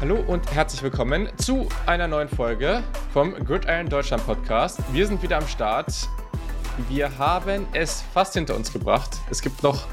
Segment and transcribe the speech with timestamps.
[0.00, 2.82] Hallo und herzlich willkommen zu einer neuen Folge
[3.12, 4.80] vom Gridiron Deutschland Podcast.
[4.92, 6.08] Wir sind wieder am Start.
[6.88, 9.16] Wir haben es fast hinter uns gebracht.
[9.30, 9.86] Es gibt noch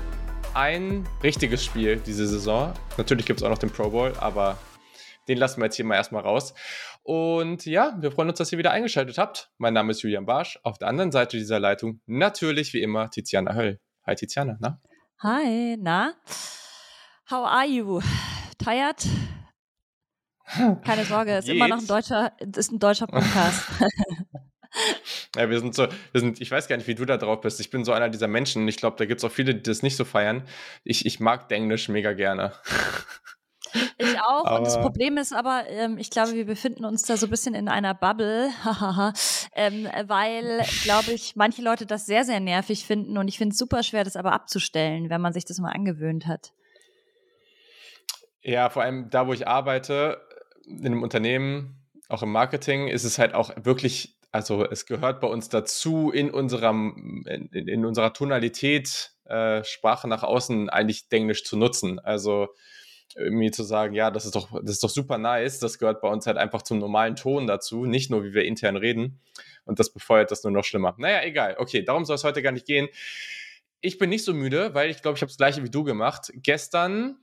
[0.55, 2.73] ein richtiges Spiel diese Saison.
[2.97, 4.57] Natürlich gibt es auch noch den Pro Bowl, aber
[5.27, 6.55] den lassen wir jetzt hier mal erstmal raus.
[7.03, 9.51] Und ja, wir freuen uns, dass ihr wieder eingeschaltet habt.
[9.59, 10.59] Mein Name ist Julian Barsch.
[10.63, 13.79] Auf der anderen Seite dieser Leitung natürlich wie immer Tiziana Höll.
[14.05, 14.81] Hi Tiziana, na?
[15.19, 16.15] Hi, na?
[17.29, 18.01] How are you?
[18.57, 18.97] Tired?
[20.83, 23.63] Keine Sorge, ist immer noch ein deutscher, ist ein deutscher Podcast.
[25.35, 27.59] ja, wir sind so, wir sind, ich weiß gar nicht, wie du da drauf bist.
[27.59, 28.67] Ich bin so einer dieser Menschen.
[28.67, 30.43] Ich glaube, da gibt es auch viele, die das nicht so feiern.
[30.83, 32.53] Ich, ich mag Englisch mega gerne.
[33.97, 34.45] Ich auch.
[34.45, 37.29] Aber und das Problem ist aber, ähm, ich glaube, wir befinden uns da so ein
[37.29, 38.49] bisschen in einer Bubble,
[39.55, 43.57] ähm, weil, glaube ich, manche Leute das sehr, sehr nervig finden und ich finde es
[43.57, 46.51] super schwer, das aber abzustellen, wenn man sich das mal angewöhnt hat.
[48.41, 50.19] Ja, vor allem da, wo ich arbeite,
[50.79, 55.27] in einem Unternehmen, auch im Marketing, ist es halt auch wirklich, also es gehört bei
[55.27, 61.57] uns dazu, in, unserem, in, in unserer Tonalität äh, Sprache nach außen eigentlich Englisch zu
[61.57, 61.99] nutzen.
[61.99, 62.49] Also
[63.15, 66.07] irgendwie zu sagen, ja, das ist doch, das ist doch super nice, das gehört bei
[66.07, 69.19] uns halt einfach zum normalen Ton dazu, nicht nur wie wir intern reden.
[69.65, 70.95] Und das befeuert das nur noch schlimmer.
[70.97, 71.55] Naja, egal.
[71.59, 72.87] Okay, darum soll es heute gar nicht gehen.
[73.79, 76.31] Ich bin nicht so müde, weil ich glaube, ich habe das gleiche wie du gemacht.
[76.35, 77.17] Gestern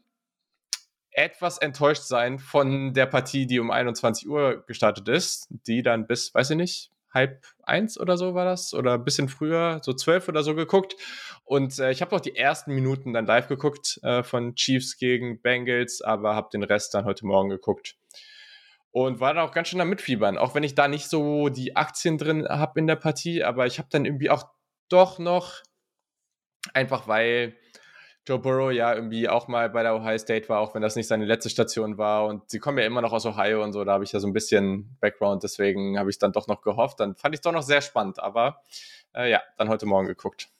[1.19, 6.33] etwas enttäuscht sein von der Partie, die um 21 Uhr gestartet ist, die dann bis,
[6.33, 10.28] weiß ich nicht, halb eins oder so war das oder ein bisschen früher, so zwölf
[10.28, 10.94] oder so geguckt.
[11.44, 15.42] Und äh, ich habe noch die ersten Minuten dann live geguckt äh, von Chiefs gegen
[15.42, 17.96] Bengals, aber habe den Rest dann heute Morgen geguckt.
[18.92, 21.74] Und war dann auch ganz schön am Mitfiebern, auch wenn ich da nicht so die
[21.74, 24.44] Aktien drin habe in der Partie, aber ich habe dann irgendwie auch
[24.89, 25.62] doch noch,
[26.74, 27.56] einfach weil
[28.29, 31.09] Joe Burrow ja irgendwie auch mal bei der Ohio State war, auch wenn das nicht
[31.09, 32.27] seine letzte Station war.
[32.27, 34.27] Und sie kommen ja immer noch aus Ohio und so, da habe ich ja so
[34.27, 37.01] ein bisschen Background, deswegen habe ich dann doch noch gehofft.
[37.01, 38.61] Dann fand ich es doch noch sehr spannend, aber
[39.14, 40.51] äh, ja, dann heute Morgen geguckt.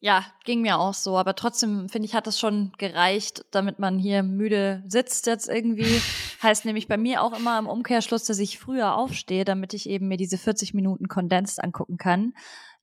[0.00, 3.98] Ja, ging mir auch so, aber trotzdem finde ich, hat das schon gereicht, damit man
[3.98, 6.00] hier müde sitzt jetzt irgendwie.
[6.42, 10.08] heißt nämlich bei mir auch immer im Umkehrschluss, dass ich früher aufstehe, damit ich eben
[10.08, 12.34] mir diese 40 Minuten Kondens angucken kann.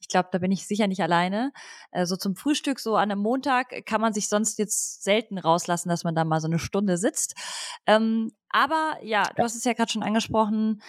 [0.01, 1.53] Ich glaube, da bin ich sicher nicht alleine.
[1.91, 5.89] Äh, so zum Frühstück, so an einem Montag, kann man sich sonst jetzt selten rauslassen,
[5.89, 7.35] dass man da mal so eine Stunde sitzt.
[7.85, 10.81] Ähm, aber ja, du hast es ja gerade schon angesprochen.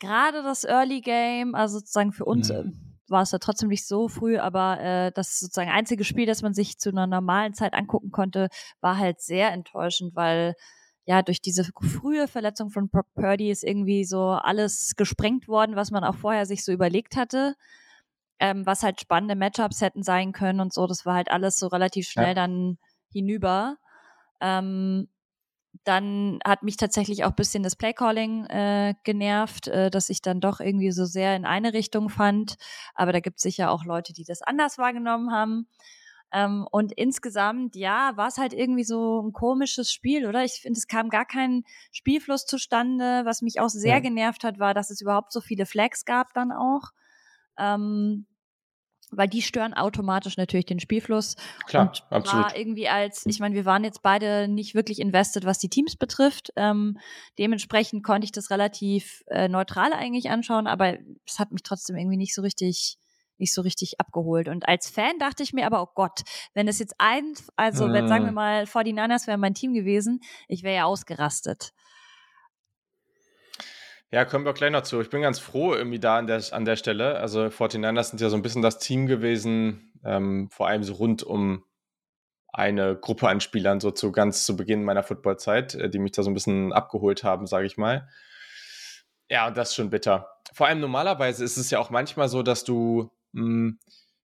[0.00, 2.48] Gerade das Early Game, also sozusagen für uns.
[2.50, 2.54] Mhm.
[2.54, 2.72] Äh,
[3.08, 6.54] war es ja trotzdem nicht so früh, aber äh, das sozusagen einzige Spiel, das man
[6.54, 8.48] sich zu einer normalen Zeit angucken konnte,
[8.80, 10.54] war halt sehr enttäuschend, weil
[11.04, 15.92] ja, durch diese frühe Verletzung von Brock Purdy ist irgendwie so alles gesprengt worden, was
[15.92, 17.54] man auch vorher sich so überlegt hatte
[18.38, 20.86] ähm, was halt spannende Matchups hätten sein können und so.
[20.86, 22.34] Das war halt alles so relativ schnell ja.
[22.34, 22.78] dann
[23.10, 23.76] hinüber.
[24.40, 25.08] Ähm,
[25.84, 30.60] dann hat mich tatsächlich auch bisschen das Playcalling äh, genervt, äh, dass ich dann doch
[30.60, 32.56] irgendwie so sehr in eine Richtung fand.
[32.94, 35.68] Aber da gibt es sicher auch Leute, die das anders wahrgenommen haben.
[36.32, 40.44] Ähm, und insgesamt, ja, war es halt irgendwie so ein komisches Spiel, oder?
[40.44, 43.22] Ich finde, es kam gar kein Spielfluss zustande.
[43.24, 44.00] Was mich auch sehr ja.
[44.00, 46.90] genervt hat, war, dass es überhaupt so viele Flags gab dann auch
[47.58, 48.26] ähm,
[49.10, 51.36] weil die stören automatisch natürlich den Spielfluss.
[51.66, 52.46] Klar, und absolut.
[52.46, 55.96] War irgendwie als, ich meine, wir waren jetzt beide nicht wirklich invested, was die Teams
[55.96, 56.52] betrifft.
[56.56, 56.98] Ähm,
[57.38, 62.16] dementsprechend konnte ich das relativ äh, neutral eigentlich anschauen, aber es hat mich trotzdem irgendwie
[62.16, 62.98] nicht so richtig
[63.38, 64.48] nicht so richtig abgeholt.
[64.48, 66.22] Und als Fan dachte ich mir aber, oh Gott,
[66.54, 68.34] wenn es jetzt ein, also wenn, sagen wir hm.
[68.34, 71.72] mal, 49ers wäre mein Team gewesen, ich wäre ja ausgerastet.
[74.12, 75.00] Ja, kommen wir gleich noch zu.
[75.00, 77.18] Ich bin ganz froh irgendwie da an der, an der Stelle.
[77.18, 81.22] Also 49ers sind ja so ein bisschen das Team gewesen, ähm, vor allem so rund
[81.24, 81.64] um
[82.52, 86.22] eine Gruppe an Spielern, so zu ganz zu Beginn meiner Footballzeit, äh, die mich da
[86.22, 88.08] so ein bisschen abgeholt haben, sage ich mal.
[89.28, 90.30] Ja, und das ist schon bitter.
[90.52, 93.78] Vor allem normalerweise ist es ja auch manchmal so, dass du, mh, hm,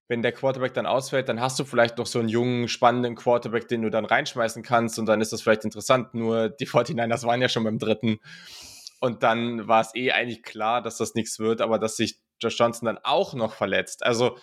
[0.08, 3.68] wenn der Quarterback dann ausfällt, dann hast du vielleicht noch so einen jungen, spannenden Quarterback,
[3.68, 6.14] den du dann reinschmeißen kannst und dann ist das vielleicht interessant.
[6.14, 8.20] Nur die 49ers waren ja schon beim dritten.
[9.02, 12.56] Und dann war es eh eigentlich klar, dass das nichts wird, aber dass sich Josh
[12.56, 14.06] Johnson dann auch noch verletzt.
[14.06, 14.38] Also,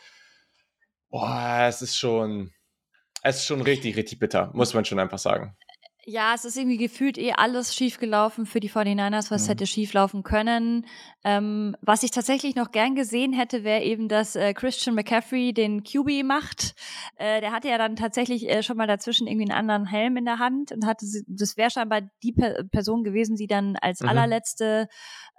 [1.09, 2.51] boah, es ist schon,
[3.23, 5.56] es ist schon richtig, richtig bitter, muss man schon einfach sagen.
[6.06, 9.48] Ja, es ist irgendwie gefühlt eh alles schiefgelaufen für die 49ers, was mhm.
[9.50, 10.86] hätte schieflaufen können.
[11.25, 15.84] Ähm, was ich tatsächlich noch gern gesehen hätte, wäre eben, dass äh, Christian McCaffrey den
[15.84, 16.74] QB macht.
[17.18, 20.25] Äh, der hatte ja dann tatsächlich äh, schon mal dazwischen irgendwie einen anderen Helm in
[20.25, 24.10] der Hand und hatte, das wäre scheinbar die per Person gewesen, die dann als mhm.
[24.10, 24.88] allerletzte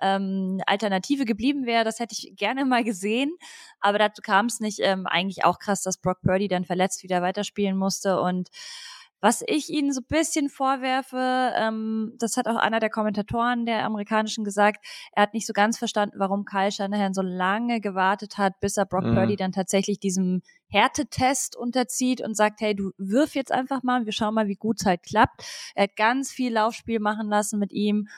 [0.03, 1.85] ähm, Alternative geblieben wäre.
[1.85, 3.35] Das hätte ich gerne mal gesehen,
[3.81, 4.79] aber dazu kam es nicht.
[4.81, 8.51] Ähm, eigentlich auch krass, dass Brock Purdy dann verletzt wieder weiterspielen musste und
[9.21, 13.85] Was ich ihnen so ein bisschen vorwerfe, ähm, das hat auch einer der Kommentatoren der
[13.85, 18.61] amerikanischen gesagt, er hat nicht so ganz verstanden, warum Kyle Shanahan so lange gewartet hat,
[18.61, 19.15] bis er Brock mhm.
[19.15, 24.13] Purdy dann tatsächlich diesem Härtetest unterzieht und sagt, hey, du wirf jetzt einfach mal, wir
[24.13, 25.45] schauen mal, wie gut es halt klappt.
[25.75, 28.09] Er hat ganz viel Laufspiel machen lassen mit ihm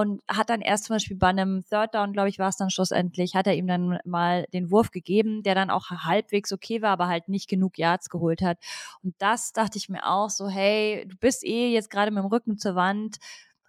[0.00, 2.70] und hat dann erst zum Beispiel bei einem Third Down, glaube ich, war es dann
[2.70, 6.90] schlussendlich, hat er ihm dann mal den Wurf gegeben, der dann auch halbwegs okay war,
[6.90, 8.58] aber halt nicht genug Yards geholt hat.
[9.02, 12.28] Und das dachte ich mir auch so, hey, du bist eh jetzt gerade mit dem
[12.28, 13.16] Rücken zur Wand,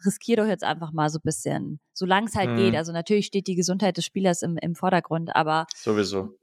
[0.05, 2.57] riskier doch jetzt einfach mal so ein bisschen, solange es halt hm.
[2.57, 2.75] geht.
[2.75, 6.37] Also natürlich steht die Gesundheit des Spielers im, im Vordergrund, aber sowieso.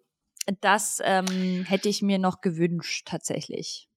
[0.60, 3.88] Das ähm, hätte ich mir noch gewünscht, tatsächlich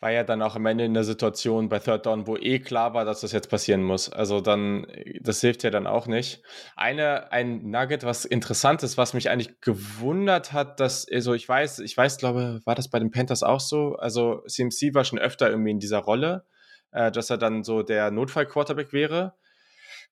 [0.00, 2.94] war ja dann auch am Ende in der Situation bei Third Down, wo eh klar
[2.94, 4.10] war, dass das jetzt passieren muss.
[4.10, 4.86] Also dann,
[5.20, 6.42] das hilft ja dann auch nicht.
[6.74, 11.80] Eine, ein Nugget, was interessant ist, was mich eigentlich gewundert hat, dass, also ich weiß,
[11.80, 13.94] ich weiß, glaube, war das bei den Panthers auch so?
[13.96, 16.46] Also CMC war schon öfter irgendwie in dieser Rolle,
[16.92, 19.34] äh, dass er dann so der Notfall-Quarterback wäre.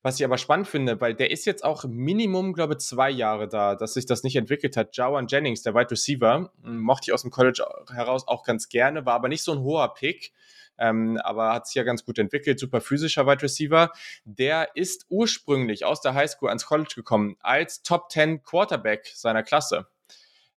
[0.03, 3.49] Was ich aber spannend finde, weil der ist jetzt auch Minimum, glaube ich, zwei Jahre
[3.49, 4.97] da, dass sich das nicht entwickelt hat.
[4.97, 9.15] Jawan Jennings, der Wide Receiver, mochte ich aus dem College heraus auch ganz gerne, war
[9.15, 10.33] aber nicht so ein hoher Pick.
[10.81, 13.91] Ähm, aber hat sich ja ganz gut entwickelt, super physischer Wide Receiver.
[14.25, 19.89] Der ist ursprünglich aus der Highschool ans College gekommen als Top 10 Quarterback seiner Klasse.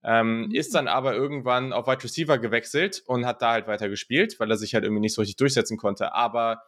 [0.04, 0.52] Ähm, mhm.
[0.52, 4.50] Ist dann aber irgendwann auf Wide Receiver gewechselt und hat da halt weiter gespielt, weil
[4.50, 6.14] er sich halt irgendwie nicht so richtig durchsetzen konnte.
[6.14, 6.64] Aber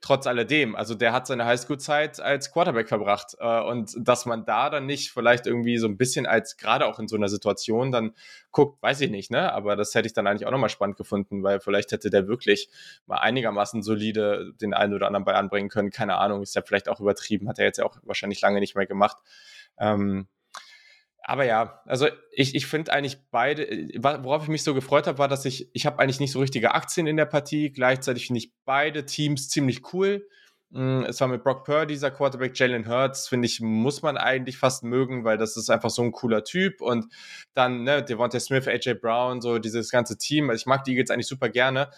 [0.00, 4.68] trotz alledem, also der hat seine Highschool-Zeit als Quarterback verbracht äh, und dass man da
[4.68, 8.12] dann nicht vielleicht irgendwie so ein bisschen als, gerade auch in so einer Situation dann
[8.50, 11.42] guckt, weiß ich nicht, ne, aber das hätte ich dann eigentlich auch nochmal spannend gefunden,
[11.42, 12.68] weil vielleicht hätte der wirklich
[13.06, 16.88] mal einigermaßen solide den einen oder anderen Ball anbringen können, keine Ahnung, ist ja vielleicht
[16.88, 19.16] auch übertrieben, hat er jetzt ja auch wahrscheinlich lange nicht mehr gemacht,
[19.78, 20.28] ähm,
[21.26, 23.66] aber ja, also ich, ich finde eigentlich beide,
[24.22, 26.74] worauf ich mich so gefreut habe, war, dass ich, ich habe eigentlich nicht so richtige
[26.74, 27.70] Aktien in der Partie.
[27.70, 30.28] Gleichzeitig finde ich beide Teams ziemlich cool.
[30.68, 34.58] Mm, es war mit Brock Purdy, dieser Quarterback, Jalen Hurts, finde ich, muss man eigentlich
[34.58, 36.82] fast mögen, weil das ist einfach so ein cooler Typ.
[36.82, 37.06] Und
[37.54, 40.50] dann, ne, Devontae Smith, AJ Brown, so dieses ganze Team.
[40.50, 41.90] Also ich mag die Eagles eigentlich super gerne.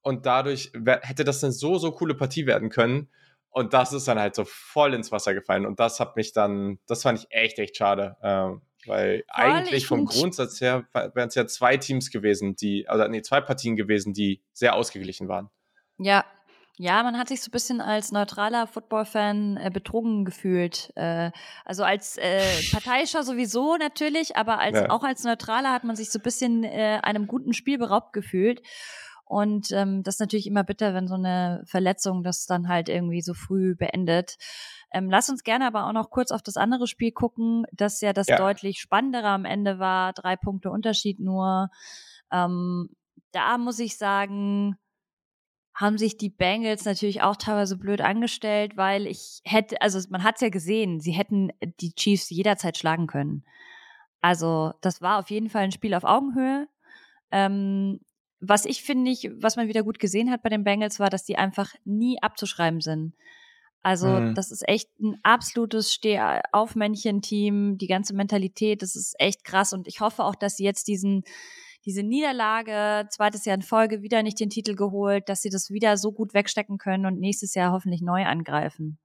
[0.00, 0.72] Und dadurch
[1.02, 3.08] hätte das eine so, so coole Partie werden können.
[3.54, 5.64] Und das ist dann halt so voll ins Wasser gefallen.
[5.64, 8.16] Und das hat mich dann, das fand ich echt, echt schade.
[8.20, 13.08] Ähm, weil voll, eigentlich vom Grundsatz her wären es ja zwei Teams gewesen, die, oder
[13.08, 15.50] nee, zwei Partien gewesen, die sehr ausgeglichen waren.
[15.98, 16.24] Ja,
[16.76, 20.90] ja, man hat sich so ein bisschen als neutraler Football-Fan äh, betrogen gefühlt.
[20.96, 21.30] Äh,
[21.64, 22.42] also als äh,
[22.72, 24.90] Parteiischer sowieso natürlich, aber als, ja.
[24.90, 28.62] auch als Neutraler hat man sich so ein bisschen äh, einem guten Spiel beraubt gefühlt.
[29.24, 33.22] Und ähm, das ist natürlich immer bitter, wenn so eine Verletzung das dann halt irgendwie
[33.22, 34.36] so früh beendet.
[34.92, 38.12] Ähm, lass uns gerne aber auch noch kurz auf das andere Spiel gucken, das ja
[38.12, 38.36] das ja.
[38.36, 40.12] deutlich spannendere am Ende war.
[40.12, 41.70] Drei Punkte Unterschied nur.
[42.30, 42.90] Ähm,
[43.32, 44.76] da muss ich sagen,
[45.74, 50.36] haben sich die Bengals natürlich auch teilweise blöd angestellt, weil ich hätte, also man hat
[50.36, 51.50] es ja gesehen, sie hätten
[51.80, 53.44] die Chiefs jederzeit schlagen können.
[54.20, 56.68] Also das war auf jeden Fall ein Spiel auf Augenhöhe.
[57.32, 58.00] Ähm,
[58.48, 61.24] was ich finde, ich, was man wieder gut gesehen hat bei den Bengals, war, dass
[61.24, 63.14] die einfach nie abzuschreiben sind.
[63.82, 64.34] Also mhm.
[64.34, 70.00] das ist echt ein absolutes Stehaufmännchen-Team, die ganze Mentalität, das ist echt krass und ich
[70.00, 71.24] hoffe auch, dass sie jetzt diesen
[71.84, 75.96] diese Niederlage, zweites Jahr in Folge, wieder nicht den Titel geholt, dass sie das wieder
[75.96, 78.98] so gut wegstecken können und nächstes Jahr hoffentlich neu angreifen.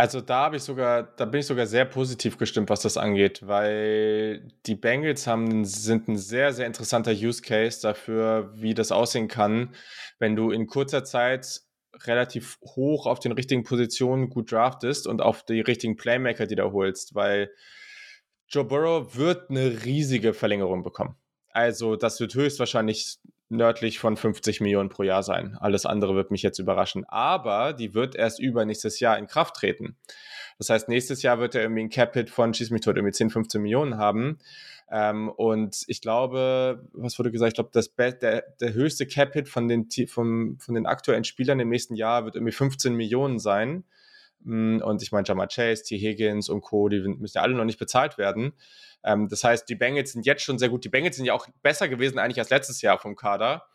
[0.00, 3.46] Also da habe ich sogar, da bin ich sogar sehr positiv gestimmt, was das angeht,
[3.46, 9.28] weil die Bengals haben, sind ein sehr, sehr interessanter Use Case dafür, wie das aussehen
[9.28, 9.74] kann,
[10.18, 11.60] wenn du in kurzer Zeit
[12.06, 16.72] relativ hoch auf den richtigen Positionen gut draftest und auf die richtigen Playmaker, die da
[16.72, 17.50] holst, weil
[18.48, 21.16] Joe Burrow wird eine riesige Verlängerung bekommen.
[21.50, 23.18] Also das wird höchstwahrscheinlich
[23.50, 25.56] nördlich von 50 Millionen pro Jahr sein.
[25.60, 27.04] Alles andere wird mich jetzt überraschen.
[27.04, 29.96] Aber die wird erst übernächstes Jahr in Kraft treten.
[30.58, 33.30] Das heißt, nächstes Jahr wird er irgendwie ein Cap-Hit von, schieß mich tot, irgendwie 10,
[33.30, 34.38] 15 Millionen haben.
[34.90, 37.52] Ähm, und ich glaube, was wurde gesagt?
[37.52, 41.68] Ich glaube, das der, der höchste Cap-Hit von den, vom, von den aktuellen Spielern im
[41.68, 43.84] nächsten Jahr wird irgendwie 15 Millionen sein.
[44.40, 45.98] Mm, und ich meine, Jamal Chase, T.
[45.98, 48.52] Higgins und Co., die müssen ja alle noch nicht bezahlt werden.
[49.04, 50.84] Ähm, das heißt, die Bengals sind jetzt schon sehr gut.
[50.84, 53.66] Die Bengals sind ja auch besser gewesen eigentlich als letztes Jahr vom Kader,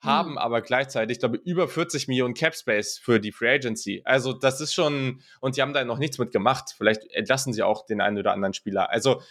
[0.00, 0.38] haben mhm.
[0.38, 4.02] aber gleichzeitig, glaube ich, über 40 Millionen Cap Space für die Free Agency.
[4.04, 6.74] Also das ist schon, und die haben da noch nichts mit gemacht.
[6.76, 8.90] Vielleicht entlassen sie auch den einen oder anderen Spieler.
[8.90, 9.22] Also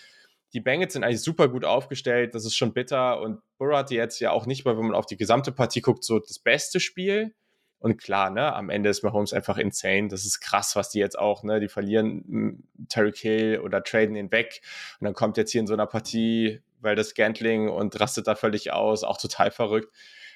[0.53, 4.19] die Bengals sind eigentlich super gut aufgestellt, das ist schon bitter und Burrow hatte jetzt
[4.19, 7.35] ja auch nicht mal, wenn man auf die gesamte Partie guckt, so das beste Spiel.
[7.79, 10.07] Und klar, ne, am Ende ist Mahomes einfach insane.
[10.07, 14.15] Das ist krass, was die jetzt auch, ne, die verlieren hm, Terry Hill oder traden
[14.15, 14.61] ihn weg.
[14.99, 18.35] Und dann kommt jetzt hier in so einer Partie, weil das Gantling und rastet da
[18.35, 19.93] völlig aus, auch total verrückt.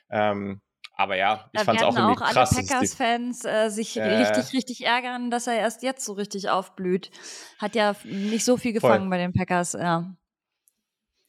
[0.10, 0.62] Ähm,
[0.96, 2.55] aber ja, ich fand es auch irgendwie auch krass.
[2.55, 7.10] alle Packers-Fans äh, sich äh, richtig, richtig ärgern, dass er erst jetzt so richtig aufblüht.
[7.58, 9.10] Hat ja nicht so viel gefangen voll.
[9.10, 10.13] bei den Packers, ja.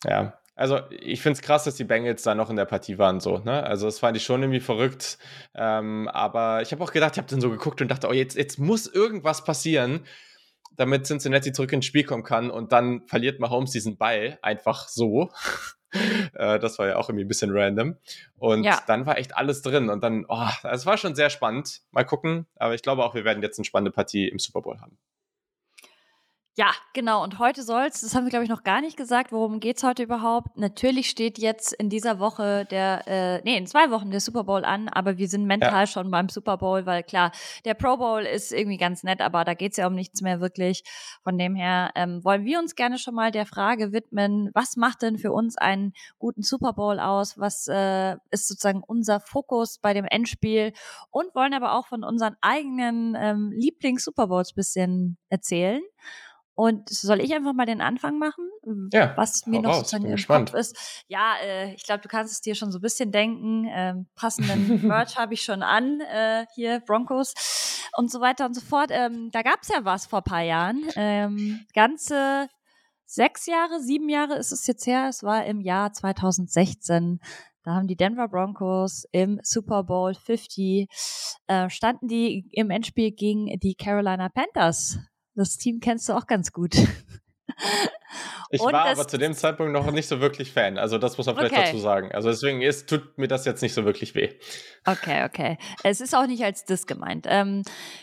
[0.04, 3.18] Ja, also ich finde es krass, dass die Bengals da noch in der Partie waren,
[3.18, 3.62] so, ne?
[3.64, 5.16] Also das fand ich schon irgendwie verrückt.
[5.54, 8.36] Ähm, aber ich habe auch gedacht, ich habe dann so geguckt und dachte, oh, jetzt,
[8.36, 10.00] jetzt muss irgendwas passieren,
[10.76, 15.30] damit Cincinnati zurück ins Spiel kommen kann und dann verliert Mahomes diesen Ball einfach so.
[16.34, 17.96] äh, das war ja auch irgendwie ein bisschen random.
[18.36, 18.82] Und ja.
[18.86, 19.88] dann war echt alles drin.
[19.88, 21.80] Und dann, oh, es war schon sehr spannend.
[21.90, 22.46] Mal gucken.
[22.56, 24.98] Aber ich glaube auch, wir werden jetzt eine spannende Partie im Super Bowl haben.
[26.56, 27.22] Ja, genau.
[27.22, 30.02] Und heute soll's, das haben wir, glaube ich, noch gar nicht gesagt, worum geht's heute
[30.02, 30.58] überhaupt?
[30.58, 34.64] Natürlich steht jetzt in dieser Woche der, äh, nee, in zwei Wochen der Super Bowl
[34.64, 35.86] an, aber wir sind mental ja.
[35.86, 37.30] schon beim Super Bowl, weil klar,
[37.64, 40.82] der Pro Bowl ist irgendwie ganz nett, aber da geht's ja um nichts mehr wirklich.
[41.22, 45.02] Von dem her ähm, wollen wir uns gerne schon mal der Frage widmen, was macht
[45.02, 47.38] denn für uns einen guten Super Bowl aus?
[47.38, 50.72] Was äh, ist sozusagen unser Fokus bei dem Endspiel?
[51.10, 55.80] Und wollen aber auch von unseren eigenen ähm, Lieblings-Super Bowls bisschen erzählen.
[56.60, 58.50] Und soll ich einfach mal den Anfang machen?
[58.92, 59.16] Ja.
[59.16, 60.76] Was mir noch sozusagen im Kopf ist.
[61.08, 63.66] Ja, äh, ich glaube, du kannst es dir schon so ein bisschen denken.
[63.70, 67.32] Ähm, passenden Merch habe ich schon an, äh, hier Broncos
[67.96, 68.90] und so weiter und so fort.
[68.92, 70.82] Ähm, da gab es ja was vor ein paar Jahren.
[70.96, 72.46] Ähm, ganze
[73.06, 75.06] sechs Jahre, sieben Jahre ist es jetzt her.
[75.08, 77.20] Es war im Jahr 2016.
[77.62, 80.88] Da haben die Denver Broncos im Super Bowl 50
[81.46, 84.98] äh, standen die im Endspiel gegen die Carolina Panthers
[85.40, 86.76] das Team kennst du auch ganz gut.
[88.52, 90.76] Ich und war aber zu dem Zeitpunkt noch nicht so wirklich Fan.
[90.76, 91.66] Also das muss man vielleicht okay.
[91.66, 92.10] dazu sagen.
[92.12, 94.34] Also deswegen ist, tut mir das jetzt nicht so wirklich weh.
[94.84, 95.56] Okay, okay.
[95.84, 97.26] Es ist auch nicht als das gemeint.
[97.28, 97.62] Ähm,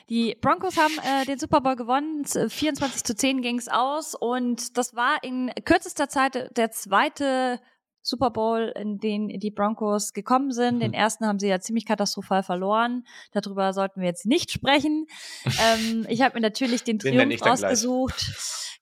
[0.10, 2.24] die Broncos haben äh, den Super Bowl gewonnen.
[2.24, 4.16] 24 zu 10 ging es aus.
[4.16, 7.60] Und das war in kürzester Zeit der zweite
[8.08, 10.80] Super Bowl, in den die Broncos gekommen sind.
[10.80, 10.98] Den mhm.
[10.98, 13.06] ersten haben sie ja ziemlich katastrophal verloren.
[13.34, 15.08] Darüber sollten wir jetzt nicht sprechen.
[15.46, 18.32] ähm, ich habe mir natürlich den Triumph ausgesucht.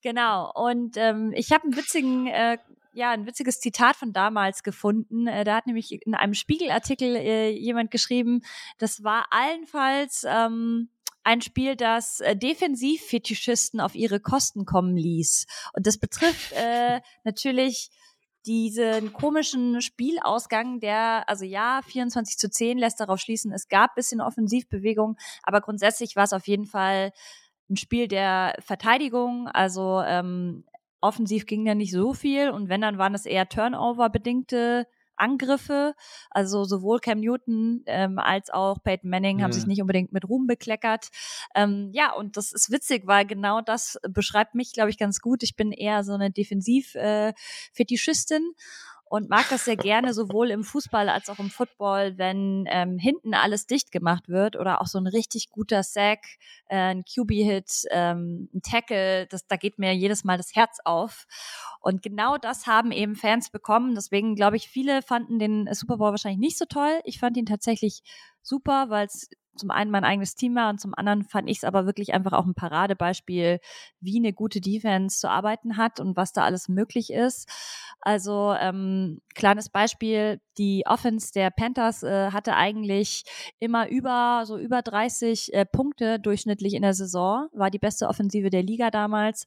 [0.03, 0.51] Genau.
[0.53, 2.57] Und ähm, ich habe einen witzigen äh,
[2.93, 5.27] ja, ein witziges Zitat von damals gefunden.
[5.27, 8.41] Äh, da hat nämlich in einem Spiegelartikel äh, jemand geschrieben,
[8.77, 10.89] das war allenfalls ähm,
[11.25, 15.47] ein Spiel, das äh, Defensivfetischisten auf ihre Kosten kommen ließ.
[15.73, 17.89] Und das betrifft äh, natürlich
[18.45, 24.21] diesen komischen Spielausgang, der, also ja, 24 zu 10 lässt darauf schließen, es gab bisschen
[24.21, 27.11] Offensivbewegung, aber grundsätzlich war es auf jeden Fall
[27.69, 30.63] ein Spiel der Verteidigung, also ähm,
[31.01, 34.87] offensiv ging da nicht so viel und wenn, dann waren es eher Turnover-bedingte
[35.17, 35.93] Angriffe.
[36.29, 39.43] Also sowohl Cam Newton ähm, als auch Peyton Manning mhm.
[39.43, 41.09] haben sich nicht unbedingt mit Ruhm bekleckert.
[41.55, 45.43] Ähm, ja, und das ist witzig, weil genau das beschreibt mich, glaube ich, ganz gut.
[45.43, 48.41] Ich bin eher so eine Defensiv-Fetischistin.
[48.41, 48.55] Äh,
[49.07, 53.33] und mag das sehr gerne, sowohl im Fußball als auch im Football, wenn ähm, hinten
[53.33, 56.19] alles dicht gemacht wird oder auch so ein richtig guter Sack,
[56.67, 61.25] äh, ein QB-Hit, ähm, ein Tackle, das, da geht mir jedes Mal das Herz auf.
[61.81, 63.93] Und genau das haben eben Fans bekommen.
[63.93, 66.99] Deswegen glaube ich, viele fanden den Super Bowl wahrscheinlich nicht so toll.
[67.03, 68.01] Ich fand ihn tatsächlich
[68.41, 71.63] super, weil es zum einen mein eigenes Team war und zum anderen fand ich es
[71.63, 73.59] aber wirklich einfach auch ein Paradebeispiel,
[73.99, 77.49] wie eine gute Defense zu arbeiten hat und was da alles möglich ist.
[78.01, 83.23] Also ähm, kleines Beispiel, die Offense der Panthers äh, hatte eigentlich
[83.59, 88.49] immer über so über 30 äh, Punkte durchschnittlich in der Saison, war die beste Offensive
[88.49, 89.45] der Liga damals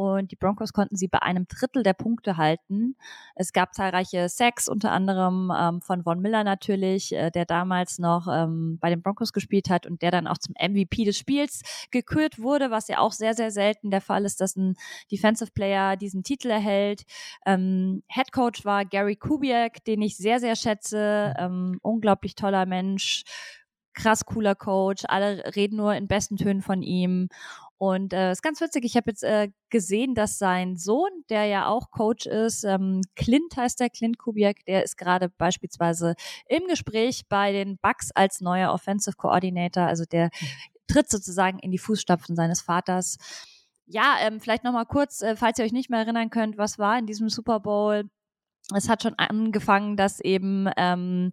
[0.00, 2.96] und die Broncos konnten sie bei einem Drittel der Punkte halten.
[3.34, 8.26] Es gab zahlreiche Sacks, unter anderem ähm, von Von Miller natürlich, äh, der damals noch
[8.26, 12.40] ähm, bei den Broncos gespielt hat und der dann auch zum MVP des Spiels gekürt
[12.40, 14.74] wurde, was ja auch sehr, sehr selten der Fall ist, dass ein
[15.12, 17.02] Defensive Player diesen Titel erhält.
[17.44, 21.34] Ähm, Head Coach war Gary Kubiak, den ich sehr, sehr schätze.
[21.38, 23.24] Ähm, unglaublich toller Mensch
[23.94, 27.28] krass cooler Coach, alle reden nur in besten Tönen von ihm.
[27.78, 31.66] Und äh, ist ganz witzig, ich habe jetzt äh, gesehen, dass sein Sohn, der ja
[31.66, 36.14] auch Coach ist, ähm, Clint heißt der, Clint Kubiak, der ist gerade beispielsweise
[36.46, 39.84] im Gespräch bei den Bucks als neuer Offensive Coordinator.
[39.84, 40.28] Also der
[40.88, 43.16] tritt sozusagen in die Fußstapfen seines Vaters.
[43.86, 46.98] Ja, ähm, vielleicht nochmal kurz, äh, falls ihr euch nicht mehr erinnern könnt, was war
[46.98, 48.10] in diesem Super Bowl.
[48.76, 51.32] Es hat schon angefangen, dass eben ähm,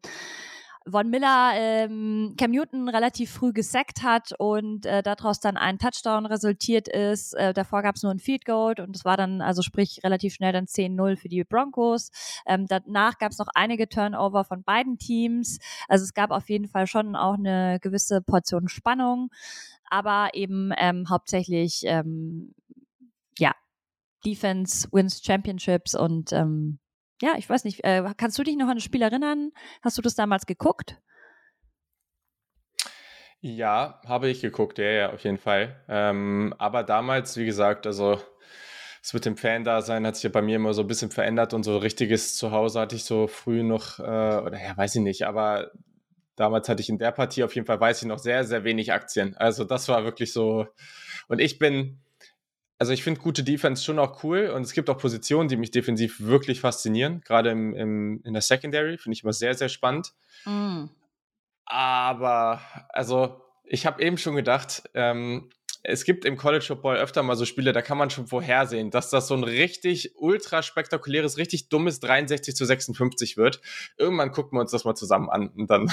[0.90, 6.26] Von Miller ähm, Cam Newton relativ früh gesackt hat und äh, daraus dann ein Touchdown
[6.26, 7.34] resultiert ist.
[7.34, 10.34] Äh, davor gab es nur ein Field Goal und es war dann also sprich relativ
[10.36, 12.10] schnell dann 10-0 für die Broncos.
[12.46, 15.60] Ähm, danach gab es noch einige Turnover von beiden Teams.
[15.90, 19.30] Also es gab auf jeden Fall schon auch eine gewisse Portion Spannung,
[19.90, 22.54] aber eben ähm, hauptsächlich ähm,
[23.38, 23.54] ja
[24.26, 26.80] Defense wins Championships und ähm,
[27.22, 29.52] ja, ich weiß nicht, äh, kannst du dich noch an das Spiel erinnern?
[29.82, 30.98] Hast du das damals geguckt?
[33.40, 35.84] Ja, habe ich geguckt, ja, ja, auf jeden Fall.
[35.88, 38.20] Ähm, aber damals, wie gesagt, also
[39.02, 41.64] das mit dem Fan-Dasein hat sich ja bei mir immer so ein bisschen verändert und
[41.64, 45.72] so richtiges Zuhause hatte ich so früh noch, äh, oder ja, weiß ich nicht, aber
[46.36, 48.92] damals hatte ich in der Partie auf jeden Fall, weiß ich noch, sehr, sehr wenig
[48.92, 49.36] Aktien.
[49.38, 50.68] Also das war wirklich so.
[51.28, 52.00] Und ich bin,
[52.80, 55.72] also ich finde gute Defense schon auch cool und es gibt auch Positionen, die mich
[55.72, 57.22] defensiv wirklich faszinieren.
[57.22, 60.14] Gerade im, im, in der Secondary finde ich immer sehr, sehr spannend.
[60.46, 60.86] Mm.
[61.66, 65.50] Aber, also ich habe eben schon gedacht, ähm,
[65.90, 69.10] es gibt im College Football öfter mal so Spiele, da kann man schon vorhersehen, dass
[69.10, 73.62] das so ein richtig ultra spektakuläres, richtig dummes 63 zu 56 wird.
[73.98, 75.90] Irgendwann gucken wir uns das mal zusammen an und dann,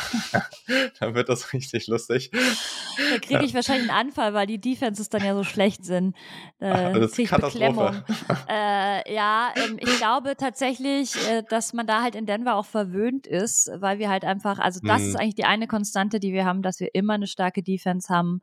[0.98, 2.32] dann wird das richtig lustig.
[2.32, 6.16] Da kriege ich wahrscheinlich einen Anfall, weil die Defenses dann ja so schlecht sind.
[6.58, 8.02] Äh, das ist Beklemmung.
[8.48, 13.28] Äh, ja, ähm, ich glaube tatsächlich, äh, dass man da halt in Denver auch verwöhnt
[13.28, 15.08] ist, weil wir halt einfach, also das hm.
[15.08, 18.40] ist eigentlich die eine Konstante, die wir haben, dass wir immer eine starke Defense haben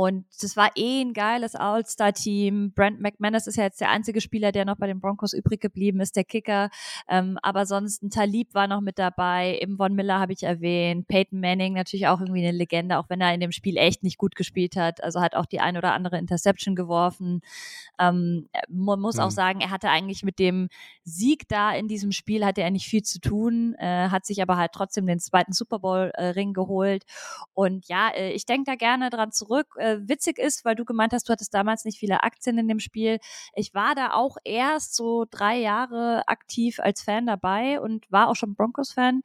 [0.00, 2.72] und das war eh ein geiles All-Star-Team.
[2.72, 6.00] Brent McManus ist ja jetzt der einzige Spieler, der noch bei den Broncos übrig geblieben
[6.00, 6.70] ist, der Kicker.
[7.06, 9.58] Ähm, aber sonst ein Talib war noch mit dabei.
[9.60, 11.06] Eben Von Miller habe ich erwähnt.
[11.06, 14.16] Peyton Manning natürlich auch irgendwie eine Legende, auch wenn er in dem Spiel echt nicht
[14.16, 15.04] gut gespielt hat.
[15.04, 17.42] Also hat auch die ein oder andere Interception geworfen.
[17.98, 19.24] Ähm, man muss mhm.
[19.24, 20.70] auch sagen, er hatte eigentlich mit dem
[21.04, 24.56] Sieg da in diesem Spiel hatte er nicht viel zu tun, äh, hat sich aber
[24.56, 27.04] halt trotzdem den zweiten Super Bowl-Ring äh, geholt.
[27.52, 31.12] Und ja, äh, ich denke da gerne dran zurück äh, witzig ist, weil du gemeint
[31.12, 33.18] hast, du hattest damals nicht viele Aktien in dem Spiel.
[33.54, 38.36] Ich war da auch erst so drei Jahre aktiv als Fan dabei und war auch
[38.36, 39.22] schon Broncos-Fan.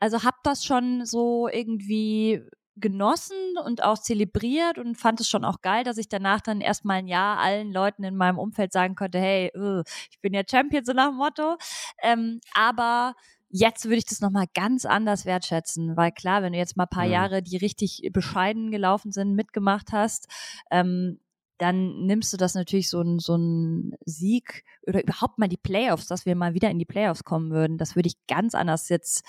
[0.00, 2.42] Also hab das schon so irgendwie
[2.76, 6.98] genossen und auch zelebriert und fand es schon auch geil, dass ich danach dann erstmal
[6.98, 10.84] ein Jahr allen Leuten in meinem Umfeld sagen konnte, hey, uh, ich bin ja Champion,
[10.84, 11.56] so nach dem Motto.
[12.02, 13.14] Ähm, aber
[13.48, 16.90] Jetzt würde ich das nochmal ganz anders wertschätzen, weil klar, wenn du jetzt mal ein
[16.90, 17.12] paar mhm.
[17.12, 20.28] Jahre, die richtig bescheiden gelaufen sind, mitgemacht hast,
[20.70, 21.20] ähm,
[21.58, 26.06] dann nimmst du das natürlich so ein, so ein Sieg oder überhaupt mal die Playoffs,
[26.06, 27.78] dass wir mal wieder in die Playoffs kommen würden.
[27.78, 29.24] Das würde ich ganz anders jetzt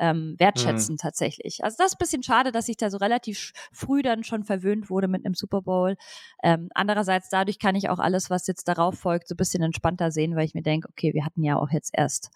[0.00, 0.98] ähm, wertschätzen mhm.
[0.98, 1.62] tatsächlich.
[1.62, 4.90] Also das ist ein bisschen schade, dass ich da so relativ früh dann schon verwöhnt
[4.90, 5.96] wurde mit einem Super Bowl.
[6.42, 10.10] Ähm, andererseits dadurch kann ich auch alles, was jetzt darauf folgt, so ein bisschen entspannter
[10.10, 12.30] sehen, weil ich mir denke, okay, wir hatten ja auch jetzt erst,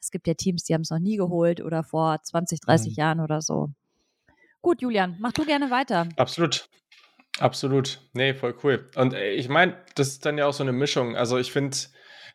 [0.00, 2.94] es gibt ja Teams, die haben es noch nie geholt oder vor 20, 30 mhm.
[2.96, 3.70] Jahren oder so.
[4.60, 6.08] Gut, Julian, mach du gerne weiter.
[6.16, 6.68] Absolut.
[7.38, 8.00] Absolut.
[8.12, 8.88] Nee, voll cool.
[8.96, 11.16] Und äh, ich meine, das ist dann ja auch so eine Mischung.
[11.16, 11.76] Also ich finde,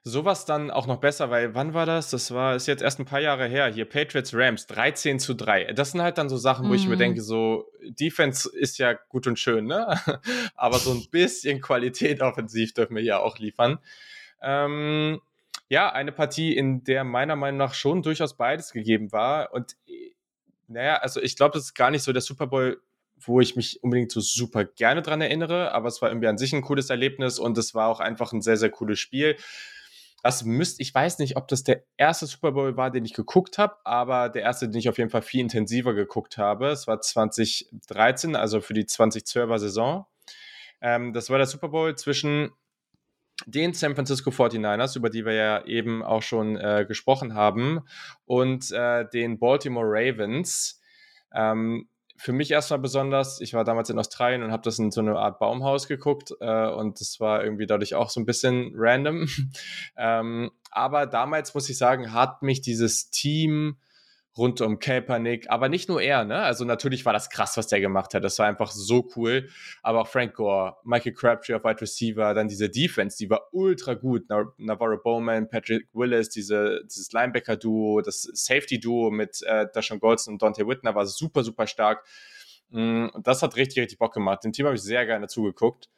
[0.03, 2.09] sowas dann auch noch besser, weil wann war das?
[2.09, 3.67] Das war, ist jetzt erst ein paar Jahre her.
[3.67, 5.73] Hier Patriots Rams 13 zu 3.
[5.73, 6.75] Das sind halt dann so Sachen, wo mhm.
[6.75, 6.99] ich mir mhm.
[6.99, 9.99] denke, so, Defense ist ja gut und schön, ne?
[10.55, 13.79] Aber so ein bisschen Qualität offensiv dürfen wir ja auch liefern.
[14.41, 15.19] Ähm,
[15.67, 19.53] ja, eine Partie, in der meiner Meinung nach schon durchaus beides gegeben war.
[19.53, 19.75] Und
[20.67, 22.81] naja, also ich glaube, das ist gar nicht so der Super Bowl,
[23.17, 26.53] wo ich mich unbedingt so super gerne dran erinnere, aber es war irgendwie an sich
[26.53, 29.35] ein cooles Erlebnis und es war auch einfach ein sehr, sehr cooles Spiel
[30.23, 33.57] das müsste, ich weiß nicht, ob das der erste Super Bowl war, den ich geguckt
[33.57, 36.67] habe, aber der erste, den ich auf jeden Fall viel intensiver geguckt habe.
[36.69, 40.05] Es war 2013, also für die 2012er Saison.
[40.81, 42.51] Ähm, das war der Super Bowl zwischen
[43.45, 47.81] den San Francisco 49ers, über die wir ja eben auch schon äh, gesprochen haben,
[48.25, 50.81] und äh, den Baltimore Ravens.
[51.33, 51.87] Ähm,
[52.19, 55.17] für mich erstmal besonders, ich war damals in Australien und habe das in so eine
[55.17, 59.27] Art Baumhaus geguckt äh, und das war irgendwie dadurch auch so ein bisschen random.
[59.97, 63.77] ähm, aber damals muss ich sagen, hat mich dieses Team
[64.39, 66.37] rund um Kaepernick, aber nicht nur er, ne?
[66.39, 68.23] Also natürlich war das krass, was der gemacht hat.
[68.23, 69.49] Das war einfach so cool.
[69.83, 73.93] Aber auch Frank Gore, Michael Crabtree auf Wide Receiver, dann diese Defense, die war ultra
[73.93, 74.23] gut.
[74.57, 80.65] Navarro Bowman, Patrick Willis, diese, dieses Linebacker-Duo, das Safety-Duo mit äh, Dashawn Goldson und Dante
[80.65, 82.03] Whitner war super, super stark.
[82.69, 84.43] Mm, und das hat richtig, richtig Bock gemacht.
[84.43, 85.89] Dem Team habe ich sehr gerne zugeguckt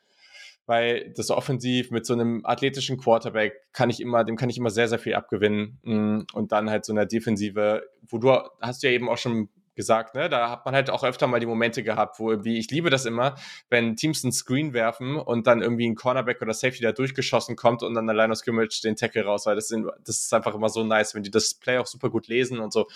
[0.66, 4.70] weil das Offensiv mit so einem athletischen Quarterback kann ich immer, dem kann ich immer
[4.70, 5.80] sehr, sehr viel abgewinnen.
[5.84, 10.16] Mm, und dann halt so eine Defensive, wo du hast ja eben auch schon gesagt,
[10.16, 10.30] ne?
[10.30, 13.06] Da hat man halt auch öfter mal die Momente gehabt, wo irgendwie, ich liebe das
[13.06, 13.36] immer,
[13.70, 17.82] wenn Teams einen Screen werfen und dann irgendwie ein Cornerback oder Safety da durchgeschossen kommt
[17.84, 20.70] und dann der Line of den Tackle raus, weil das, sind, das ist einfach immer
[20.70, 22.88] so nice, wenn die das Play auch super gut lesen und so.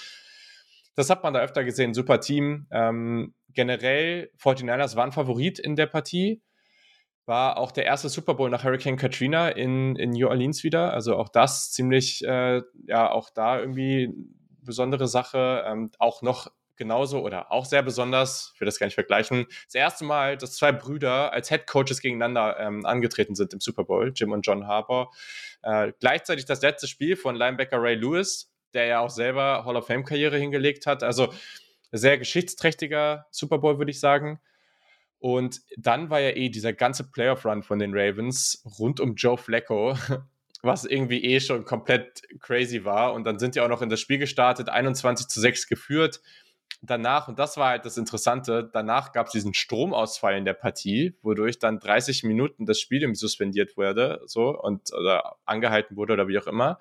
[0.95, 2.67] Das hat man da öfter gesehen, super Team.
[2.71, 6.41] Ähm, generell, 49ers waren Favorit in der Partie
[7.25, 10.93] war auch der erste Super Bowl nach Hurricane Katrina in, in New Orleans wieder.
[10.93, 14.13] Also auch das ziemlich, äh, ja, auch da irgendwie
[14.61, 15.63] besondere Sache.
[15.67, 19.75] Ähm, auch noch genauso oder auch sehr besonders, ich will das gar nicht vergleichen, das
[19.75, 24.11] erste Mal, dass zwei Brüder als Head Coaches gegeneinander ähm, angetreten sind im Super Bowl,
[24.13, 25.11] Jim und John Harbour.
[25.63, 29.87] Äh, gleichzeitig das letzte Spiel von Linebacker Ray Lewis, der ja auch selber Hall of
[29.87, 31.01] Fame-Karriere hingelegt hat.
[31.01, 31.33] Also
[31.91, 34.39] sehr geschichtsträchtiger Super Bowl, würde ich sagen.
[35.19, 39.97] Und dann war ja eh dieser ganze Playoff-Run von den Ravens rund um Joe Flacco,
[40.61, 43.13] was irgendwie eh schon komplett crazy war.
[43.13, 46.21] Und dann sind die auch noch in das Spiel gestartet, 21 zu 6 geführt.
[46.81, 51.15] Danach, und das war halt das Interessante, danach gab es diesen Stromausfall in der Partie,
[51.21, 56.37] wodurch dann 30 Minuten das Spiel suspendiert wurde, so, und oder angehalten wurde oder wie
[56.37, 56.79] auch immer.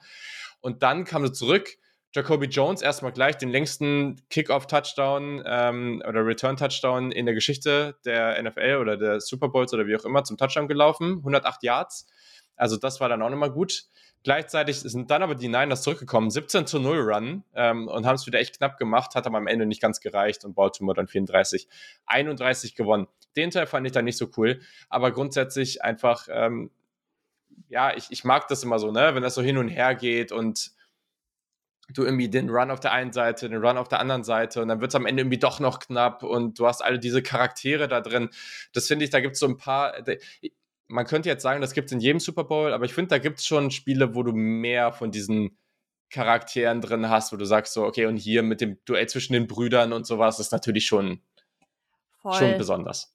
[0.60, 1.78] Und dann kam sie zurück
[2.14, 8.78] Jacoby Jones erstmal gleich den längsten Kickoff-Touchdown ähm, oder Return-Touchdown in der Geschichte der NFL
[8.80, 11.18] oder der Super Bowls oder wie auch immer zum Touchdown gelaufen.
[11.18, 12.06] 108 Yards.
[12.54, 13.86] Also das war dann auch nochmal gut.
[14.22, 18.26] Gleichzeitig sind dann aber die Niners zurückgekommen, 17 zu 0 Run ähm, und haben es
[18.26, 21.68] wieder echt knapp gemacht, hat aber am Ende nicht ganz gereicht und Baltimore dann 34,
[22.06, 23.08] 31 gewonnen.
[23.36, 26.70] Den Teil fand ich dann nicht so cool, aber grundsätzlich einfach, ähm,
[27.68, 30.32] ja, ich, ich mag das immer so, ne, wenn das so hin und her geht
[30.32, 30.70] und
[31.92, 34.68] du irgendwie den Run auf der einen Seite, den Run auf der anderen Seite und
[34.68, 37.88] dann wird es am Ende irgendwie doch noch knapp und du hast alle diese Charaktere
[37.88, 38.30] da drin.
[38.72, 39.94] Das finde ich, da gibt es so ein paar.
[40.86, 43.18] Man könnte jetzt sagen, das gibt es in jedem Super Bowl, aber ich finde, da
[43.18, 45.58] gibt es schon Spiele, wo du mehr von diesen
[46.10, 49.46] Charakteren drin hast, wo du sagst so, okay, und hier mit dem Duell zwischen den
[49.46, 51.20] Brüdern und sowas ist natürlich schon,
[52.22, 53.14] schon besonders.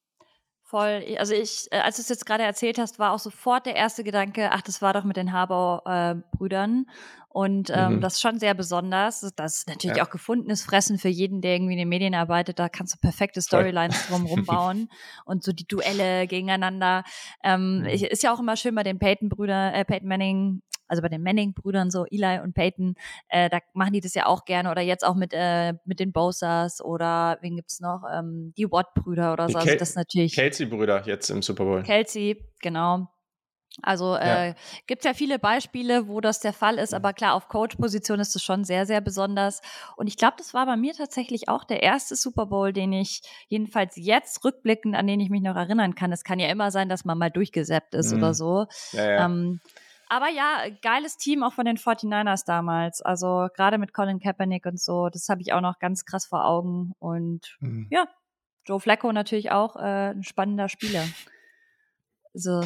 [0.69, 1.03] Voll.
[1.17, 4.03] Also ich, äh, als du es jetzt gerade erzählt hast, war auch sofort der erste
[4.03, 6.85] Gedanke, ach, das war doch mit den Habau-Brüdern.
[6.87, 6.91] Äh,
[7.29, 8.01] und ähm, mhm.
[8.01, 9.21] das ist schon sehr besonders.
[9.35, 10.05] Das ist natürlich ja.
[10.05, 12.59] auch gefundenes Fressen für jeden, der irgendwie in den Medien arbeitet.
[12.59, 14.89] Da kannst du perfekte Storylines drumherum bauen
[15.25, 17.03] und so die Duelle gegeneinander.
[17.43, 17.85] Ähm, mhm.
[17.85, 21.91] Ist ja auch immer schön bei den Peyton-Brüdern, äh, Peyton Manning, also bei den Manning-Brüdern,
[21.91, 22.95] so Eli und Peyton,
[23.29, 24.71] äh, da machen die das ja auch gerne.
[24.71, 28.03] Oder jetzt auch mit, äh, mit den Bosas oder wen gibt's noch?
[28.11, 29.57] Ähm, die Watt-Brüder oder so.
[29.57, 30.33] Also das natürlich.
[30.35, 31.83] Kelsey-Brüder jetzt im Super Bowl.
[31.83, 33.07] Kelsey, genau.
[33.81, 34.55] Also äh, ja.
[34.87, 38.43] gibt ja viele Beispiele, wo das der Fall ist, aber klar, auf Coach-Position ist es
[38.43, 39.61] schon sehr, sehr besonders.
[39.95, 43.21] Und ich glaube, das war bei mir tatsächlich auch der erste Super Bowl, den ich
[43.47, 46.11] jedenfalls jetzt rückblickend, an den ich mich noch erinnern kann.
[46.11, 48.17] Es kann ja immer sein, dass man mal durchgesäppt ist mhm.
[48.17, 48.65] oder so.
[48.91, 49.25] Ja, ja.
[49.25, 49.61] Ähm,
[50.09, 53.01] aber ja, geiles Team auch von den 49ers damals.
[53.01, 56.45] Also gerade mit Colin Kaepernick und so, das habe ich auch noch ganz krass vor
[56.45, 56.93] Augen.
[56.99, 57.87] Und mhm.
[57.91, 58.07] ja,
[58.65, 61.05] Joe Flacco natürlich auch äh, ein spannender Spieler.
[62.33, 62.61] So.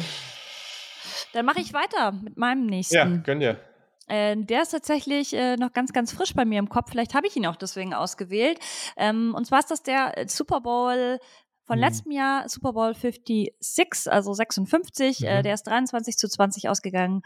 [1.32, 2.96] Dann mache ich weiter mit meinem nächsten.
[2.96, 3.60] Ja, gönn dir.
[4.08, 6.90] Äh, der ist tatsächlich äh, noch ganz, ganz frisch bei mir im Kopf.
[6.90, 8.58] Vielleicht habe ich ihn auch deswegen ausgewählt.
[8.96, 11.18] Ähm, und zwar ist das der äh, Super Bowl
[11.64, 11.84] von mhm.
[11.84, 15.20] letztem Jahr, Super Bowl 56, also 56.
[15.20, 15.26] Mhm.
[15.26, 17.22] Äh, der ist 23 zu 20 ausgegangen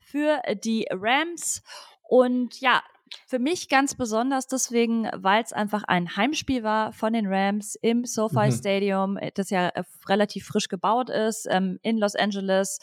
[0.00, 1.62] für die Rams.
[2.08, 2.82] Und ja,
[3.26, 8.04] für mich ganz besonders deswegen, weil es einfach ein Heimspiel war von den Rams im
[8.04, 8.52] SoFi mhm.
[8.52, 12.78] Stadium, das ja äh, relativ frisch gebaut ist, ähm, in Los Angeles.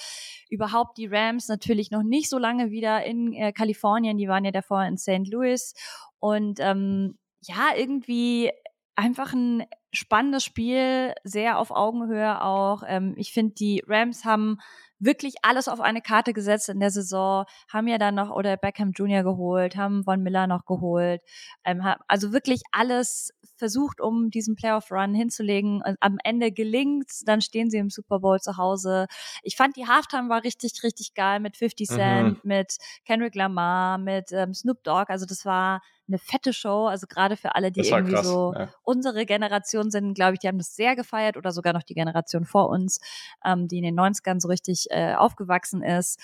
[0.50, 4.52] Überhaupt die Rams natürlich noch nicht so lange wieder in äh, Kalifornien, die waren ja
[4.52, 5.28] davor in St.
[5.28, 5.74] Louis.
[6.19, 8.52] Und ähm, ja, irgendwie
[8.95, 12.84] einfach ein spannendes Spiel, sehr auf Augenhöhe auch.
[12.86, 14.60] Ähm, ich finde, die Rams haben
[14.99, 18.91] wirklich alles auf eine Karte gesetzt in der Saison, haben ja dann noch oder Beckham
[18.91, 19.23] Jr.
[19.23, 21.21] geholt, haben Von Miller noch geholt,
[21.65, 25.81] ähm, also wirklich alles versucht, um diesen Playoff-Run hinzulegen.
[25.85, 29.07] Und am Ende gelingt dann stehen sie im Super Bowl zu Hause.
[29.43, 32.49] Ich fand, die Halftime war richtig, richtig geil mit 50 Cent, mhm.
[32.49, 35.12] mit Kendrick Lamar, mit ähm, Snoop Dogg.
[35.12, 36.88] Also das war eine fette Show.
[36.88, 38.69] Also gerade für alle, die irgendwie krass, so ja.
[38.83, 42.45] unsere Generation sind, glaube ich, die haben das sehr gefeiert oder sogar noch die Generation
[42.45, 42.99] vor uns,
[43.45, 46.19] ähm, die in den 90ern so richtig äh, aufgewachsen ist.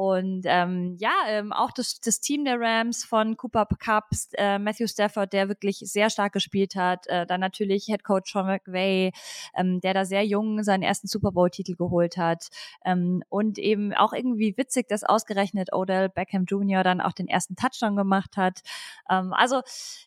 [0.00, 4.86] Und ähm, ja, ähm, auch das, das Team der Rams von Cooper Cups, äh, Matthew
[4.86, 7.06] Stafford, der wirklich sehr stark gespielt hat.
[7.08, 9.12] Äh, dann natürlich Head Coach Sean McVay,
[9.54, 12.48] ähm, der da sehr jung seinen ersten Super Bowl-Titel geholt hat.
[12.82, 16.82] Ähm, und eben auch irgendwie witzig, dass ausgerechnet Odell Beckham Jr.
[16.82, 18.60] dann auch den ersten Touchdown gemacht hat.
[19.10, 19.60] Ähm, also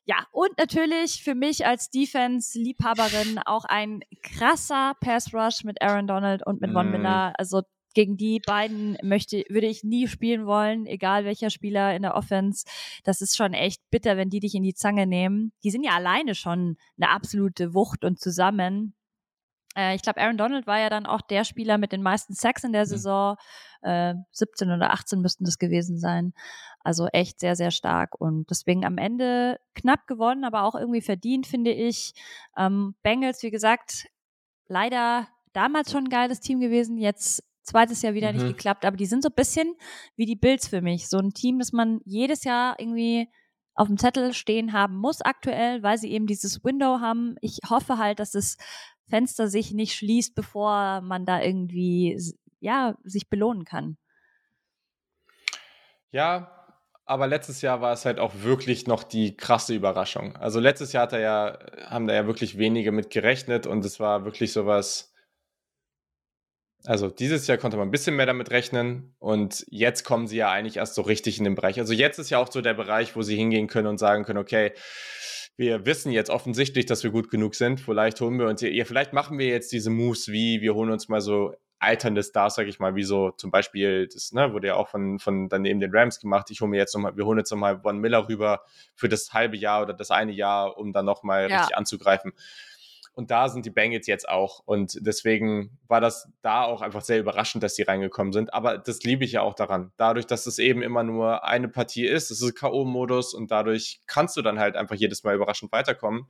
[0.06, 6.62] ja, und natürlich für mich als Defense-Liebhaberin auch ein krasser Pass-Rush mit Aaron Donald und
[6.62, 6.92] mit Von mm.
[6.92, 7.34] Miller.
[7.38, 7.62] Also
[7.94, 12.66] gegen die beiden möchte, würde ich nie spielen wollen, egal welcher Spieler in der Offense.
[13.04, 15.52] Das ist schon echt bitter, wenn die dich in die Zange nehmen.
[15.64, 18.96] Die sind ja alleine schon eine absolute Wucht und zusammen.
[19.76, 22.64] Äh, ich glaube, Aaron Donald war ja dann auch der Spieler mit den meisten Sacks
[22.64, 22.90] in der mhm.
[22.90, 23.36] Saison.
[23.82, 26.34] Äh, 17 oder 18 müssten das gewesen sein.
[26.84, 28.20] Also echt sehr, sehr stark.
[28.20, 32.14] Und deswegen am Ende knapp gewonnen, aber auch irgendwie verdient, finde ich.
[32.58, 34.08] Ähm, Bengals, wie gesagt,
[34.68, 36.98] leider damals schon ein geiles Team gewesen.
[36.98, 38.40] Jetzt zweites Jahr wieder mhm.
[38.40, 39.76] nicht geklappt, aber die sind so ein bisschen
[40.16, 41.10] wie die Bills für mich.
[41.10, 43.30] So ein Team, das man jedes Jahr irgendwie
[43.76, 47.36] auf dem Zettel stehen haben muss aktuell, weil sie eben dieses Window haben.
[47.42, 48.58] Ich hoffe halt, dass das
[49.10, 52.20] Fenster sich nicht schließt, bevor man da irgendwie
[52.60, 53.98] ja sich belohnen kann.
[56.12, 56.64] Ja,
[57.06, 60.38] aber letztes Jahr war es halt auch wirklich noch die krasse Überraschung.
[60.38, 64.00] Also letztes Jahr hat er ja, haben da ja wirklich wenige mit gerechnet und es
[64.00, 65.13] war wirklich sowas.
[66.86, 70.52] Also dieses Jahr konnte man ein bisschen mehr damit rechnen und jetzt kommen sie ja
[70.52, 71.80] eigentlich erst so richtig in den Bereich.
[71.80, 74.40] Also jetzt ist ja auch so der Bereich, wo sie hingehen können und sagen können,
[74.40, 74.74] okay,
[75.56, 77.80] wir wissen jetzt offensichtlich, dass wir gut genug sind.
[77.80, 81.08] Vielleicht holen wir uns hier, vielleicht machen wir jetzt diese Moves wie, wir holen uns
[81.08, 84.76] mal so alternde Stars, sag ich mal, wie so zum Beispiel, das ne, wurde ja
[84.76, 86.50] auch von, von daneben den Rams gemacht.
[86.50, 88.64] Ich hole mir jetzt nochmal, wir holen jetzt nochmal Von Miller rüber
[88.96, 91.60] für das halbe Jahr oder das eine Jahr, um dann nochmal ja.
[91.60, 92.34] richtig anzugreifen.
[93.14, 94.62] Und da sind die Bengals jetzt auch.
[94.66, 98.54] Und deswegen war das da auch einfach sehr überraschend, dass die reingekommen sind.
[98.54, 99.92] Aber das liebe ich ja auch daran.
[99.98, 104.36] Dadurch, dass es eben immer nur eine Partie ist, es ist K.O.-Modus und dadurch kannst
[104.36, 106.28] du dann halt einfach jedes Mal überraschend weiterkommen.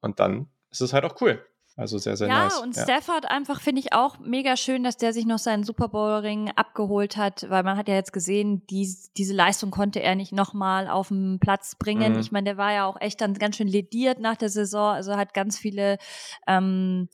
[0.00, 1.44] Und dann ist es halt auch cool.
[1.76, 2.60] Also sehr, sehr ja, nice.
[2.60, 5.64] Und ja, und Stafford einfach finde ich auch mega schön, dass der sich noch seinen
[5.64, 10.14] Super Bowl-Ring abgeholt hat, weil man hat ja jetzt gesehen, die, diese Leistung konnte er
[10.14, 12.12] nicht nochmal auf den Platz bringen.
[12.12, 12.20] Mhm.
[12.20, 15.16] Ich meine, der war ja auch echt dann ganz schön lediert nach der Saison, also
[15.16, 15.98] hat ganz viele
[16.46, 17.08] ähm,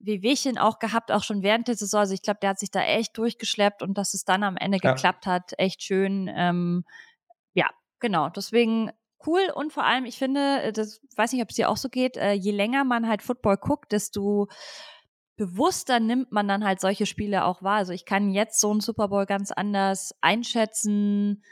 [0.00, 2.00] Wehwehchen auch gehabt, auch schon während der Saison.
[2.00, 4.78] Also ich glaube, der hat sich da echt durchgeschleppt und dass es dann am Ende
[4.82, 4.92] ja.
[4.94, 6.28] geklappt hat, echt schön.
[6.34, 6.84] Ähm,
[7.54, 7.68] ja,
[8.00, 8.28] genau.
[8.30, 8.90] Deswegen
[9.26, 11.88] cool und vor allem, ich finde, äh, das weiß nicht, ob es dir auch so
[11.88, 14.48] geht, äh, je länger man halt Football guckt, desto
[15.36, 17.76] bewusster nimmt man dann halt solche Spiele auch wahr.
[17.76, 21.42] Also ich kann jetzt so einen Super Bowl ganz anders einschätzen,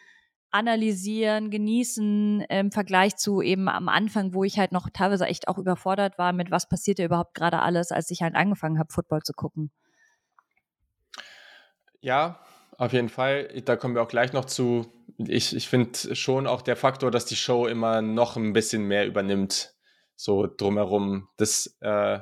[0.51, 5.59] analysieren, genießen im Vergleich zu eben am Anfang, wo ich halt noch teilweise echt auch
[5.59, 9.23] überfordert war mit was passiert ja überhaupt gerade alles, als ich halt angefangen habe, Football
[9.23, 9.71] zu gucken.
[12.01, 12.41] Ja,
[12.81, 13.49] auf jeden Fall.
[13.67, 14.91] Da kommen wir auch gleich noch zu.
[15.19, 19.07] Ich, ich finde schon auch der Faktor, dass die Show immer noch ein bisschen mehr
[19.07, 19.75] übernimmt,
[20.17, 21.29] so drumherum.
[21.37, 22.21] Das, äh,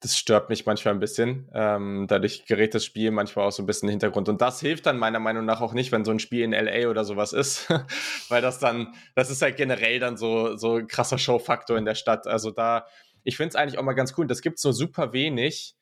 [0.00, 1.48] das stört mich manchmal ein bisschen.
[1.54, 4.28] Ähm, dadurch gerät das Spiel manchmal auch so ein bisschen in den Hintergrund.
[4.28, 6.90] Und das hilft dann meiner Meinung nach auch nicht, wenn so ein Spiel in LA
[6.90, 7.68] oder sowas ist.
[8.28, 11.94] Weil das dann, das ist halt generell dann so, so ein krasser Showfaktor in der
[11.94, 12.26] Stadt.
[12.26, 12.86] Also da,
[13.22, 14.26] ich finde es eigentlich auch mal ganz cool.
[14.26, 15.76] Das gibt es nur super wenig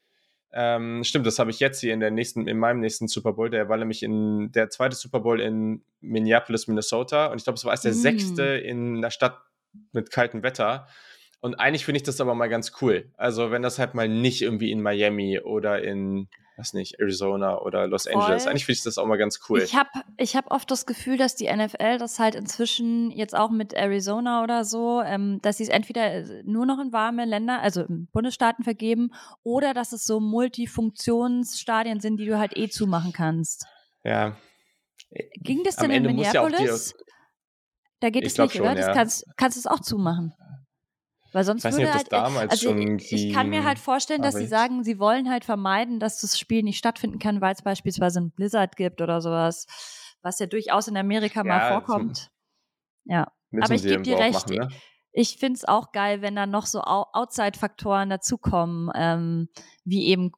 [0.52, 3.50] ähm, stimmt, das habe ich jetzt hier in der nächsten, in meinem nächsten Super Bowl.
[3.50, 7.26] Der war nämlich in der zweite Super Bowl in Minneapolis, Minnesota.
[7.26, 7.94] Und ich glaube, es war erst der mm.
[7.94, 9.38] sechste in einer Stadt
[9.92, 10.86] mit kaltem Wetter.
[11.40, 13.12] Und eigentlich finde ich das aber mal ganz cool.
[13.16, 17.86] Also, wenn das halt mal nicht irgendwie in Miami oder in weiß nicht, Arizona oder
[17.86, 18.20] Los Voll.
[18.20, 18.46] Angeles.
[18.46, 19.62] Eigentlich finde ich das auch mal ganz cool.
[19.62, 23.50] Ich habe ich hab oft das Gefühl, dass die NFL das halt inzwischen jetzt auch
[23.50, 27.60] mit Arizona oder so, ähm, dass sie es entweder äh, nur noch in warme Länder,
[27.60, 29.10] also in Bundesstaaten vergeben,
[29.42, 33.66] oder dass es so Multifunktionsstadien sind, die du halt eh zumachen kannst.
[34.04, 34.36] Ja.
[35.36, 36.94] Ging das denn in Minneapolis?
[36.98, 37.04] Ja
[38.00, 38.74] da geht es nicht, schon, oder?
[38.74, 40.32] Das kannst, kannst du es auch zumachen.
[41.32, 43.50] Weil sonst ich weiß würde nicht, ob das halt, damals also schon ich, ich kann
[43.50, 47.18] mir halt vorstellen, dass sie sagen, sie wollen halt vermeiden, dass das Spiel nicht stattfinden
[47.18, 49.66] kann, weil es beispielsweise ein Blizzard gibt oder sowas,
[50.22, 52.30] was ja durchaus in Amerika ja, mal vorkommt.
[53.04, 54.48] Ja, aber ich gebe dir recht.
[54.48, 54.68] Machen, ne?
[55.12, 59.48] Ich finde es auch geil, wenn dann noch so Outside-Faktoren dazukommen, ähm,
[59.84, 60.32] wie eben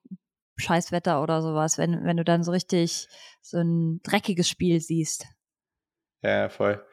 [0.56, 3.08] Scheißwetter oder sowas, wenn, wenn du dann so richtig
[3.40, 5.26] so ein dreckiges Spiel siehst.
[6.22, 6.84] Ja, voll.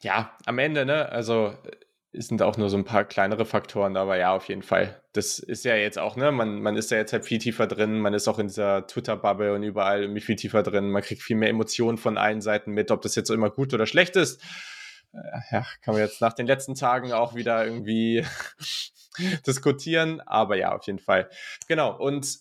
[0.00, 1.56] Ja, am Ende, ne, also
[1.90, 5.02] es sind auch nur so ein paar kleinere Faktoren, aber ja, auf jeden Fall.
[5.12, 8.00] Das ist ja jetzt auch, ne, man, man ist ja jetzt halt viel tiefer drin,
[8.00, 11.36] man ist auch in dieser Twitter-Bubble und überall irgendwie viel tiefer drin, man kriegt viel
[11.36, 14.42] mehr Emotionen von allen Seiten mit, ob das jetzt immer gut oder schlecht ist.
[15.14, 15.18] Äh,
[15.50, 18.24] ja, kann man jetzt nach den letzten Tagen auch wieder irgendwie
[19.46, 21.30] diskutieren, aber ja, auf jeden Fall.
[21.66, 22.40] Genau, und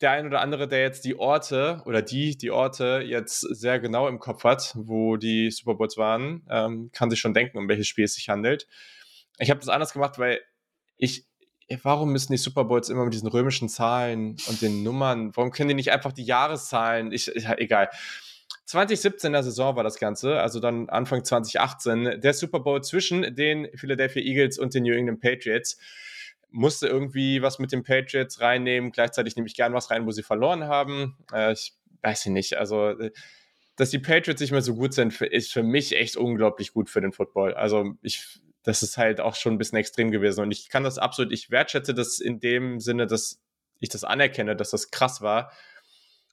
[0.00, 4.06] der ein oder andere, der jetzt die Orte oder die, die Orte jetzt sehr genau
[4.06, 7.88] im Kopf hat, wo die Super Bowls waren, ähm, kann sich schon denken, um welches
[7.88, 8.68] Spiel es sich handelt.
[9.38, 10.40] Ich habe das anders gemacht, weil
[10.96, 11.26] ich,
[11.82, 15.68] warum müssen die Super Bowls immer mit diesen römischen Zahlen und den Nummern, warum können
[15.68, 17.88] die nicht einfach die Jahreszahlen, ich, ich egal.
[18.64, 23.68] 2017 der Saison war das Ganze, also dann Anfang 2018, der Super Bowl zwischen den
[23.74, 25.78] Philadelphia Eagles und den New England Patriots.
[26.50, 30.22] Musste irgendwie was mit den Patriots reinnehmen, gleichzeitig nehme ich gern was rein, wo sie
[30.22, 31.16] verloren haben.
[31.32, 32.94] Äh, ich weiß nicht, also
[33.76, 37.00] dass die Patriots nicht mehr so gut sind, ist für mich echt unglaublich gut für
[37.00, 37.54] den Football.
[37.54, 40.42] Also ich das ist halt auch schon ein bisschen extrem gewesen.
[40.42, 43.40] Und ich kann das absolut, ich wertschätze das in dem Sinne, dass
[43.80, 45.52] ich das anerkenne, dass das krass war.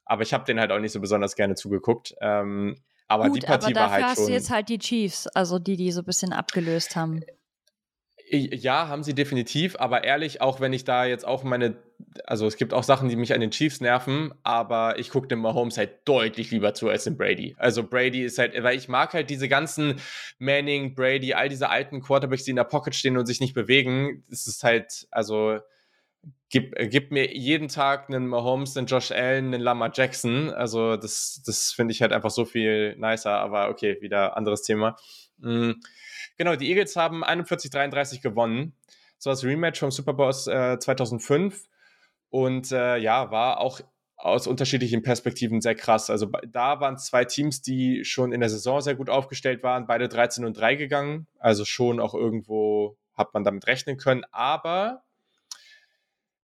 [0.06, 2.16] Aber ich habe den halt auch nicht so besonders gerne zugeguckt.
[2.22, 4.28] Ähm, aber Gut, die Partie aber war halt hast schon.
[4.28, 7.24] du jetzt halt die Chiefs, also die, die so ein bisschen abgelöst haben.
[8.28, 11.76] Ja, haben sie definitiv, aber ehrlich, auch wenn ich da jetzt auch meine,
[12.26, 15.40] also es gibt auch Sachen, die mich an den Chiefs nerven, aber ich gucke dem
[15.40, 17.56] Mahomes halt deutlich lieber zu als dem Brady.
[17.60, 20.02] Also Brady ist halt, weil ich mag halt diese ganzen
[20.40, 24.24] Manning, Brady, all diese alten Quarterbacks, die in der Pocket stehen und sich nicht bewegen.
[24.32, 25.60] Es ist halt, also
[26.50, 30.50] gib, gib mir jeden Tag einen Mahomes, einen Josh Allen, einen Lamar Jackson.
[30.50, 34.96] Also das, das finde ich halt einfach so viel nicer, aber okay, wieder anderes Thema.
[35.38, 35.80] Mhm.
[36.38, 38.74] Genau, die Eagles haben 41-33 gewonnen.
[39.18, 41.68] So das Rematch vom Super Bowl äh, 2005
[42.30, 43.80] und äh, ja, war auch
[44.18, 46.10] aus unterschiedlichen Perspektiven sehr krass.
[46.10, 50.08] Also da waren zwei Teams, die schon in der Saison sehr gut aufgestellt waren, beide
[50.08, 51.28] 13 und 3 gegangen.
[51.40, 54.26] Also schon auch irgendwo hat man damit rechnen können.
[54.32, 55.04] Aber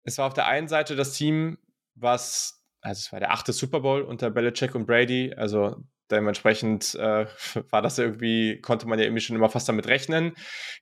[0.03, 1.57] es war auf der einen Seite das Team,
[1.95, 5.33] was, also es war der achte Super Bowl unter Belichick und Brady.
[5.35, 7.25] Also Dementsprechend äh,
[7.69, 10.33] war das irgendwie, konnte man ja irgendwie schon immer fast damit rechnen.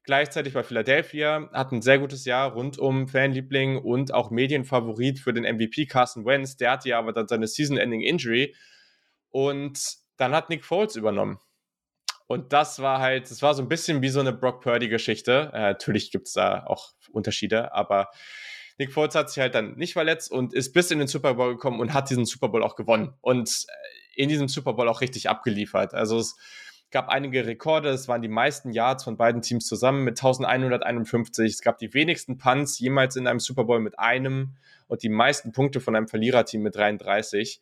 [0.03, 5.33] Gleichzeitig bei Philadelphia hat ein sehr gutes Jahr rund um Fanliebling und auch Medienfavorit für
[5.33, 6.57] den MVP Carson Wentz.
[6.57, 8.55] Der hatte ja aber dann seine Season-Ending-Injury.
[9.29, 9.79] Und
[10.17, 11.39] dann hat Nick Foles übernommen.
[12.27, 15.51] Und das war halt, das war so ein bisschen wie so eine Brock Purdy-Geschichte.
[15.53, 18.09] Äh, natürlich gibt es da auch Unterschiede, aber
[18.77, 21.53] Nick Foles hat sich halt dann nicht verletzt und ist bis in den Super Bowl
[21.53, 23.13] gekommen und hat diesen Super Bowl auch gewonnen.
[23.21, 25.93] Und äh, in diesem Super Bowl auch richtig abgeliefert.
[25.93, 26.35] Also es
[26.91, 31.51] gab einige Rekorde, es waren die meisten Yards von beiden Teams zusammen mit 1151.
[31.53, 34.55] Es gab die wenigsten Punts jemals in einem Super Bowl mit einem
[34.87, 37.61] und die meisten Punkte von einem Verliererteam mit 33.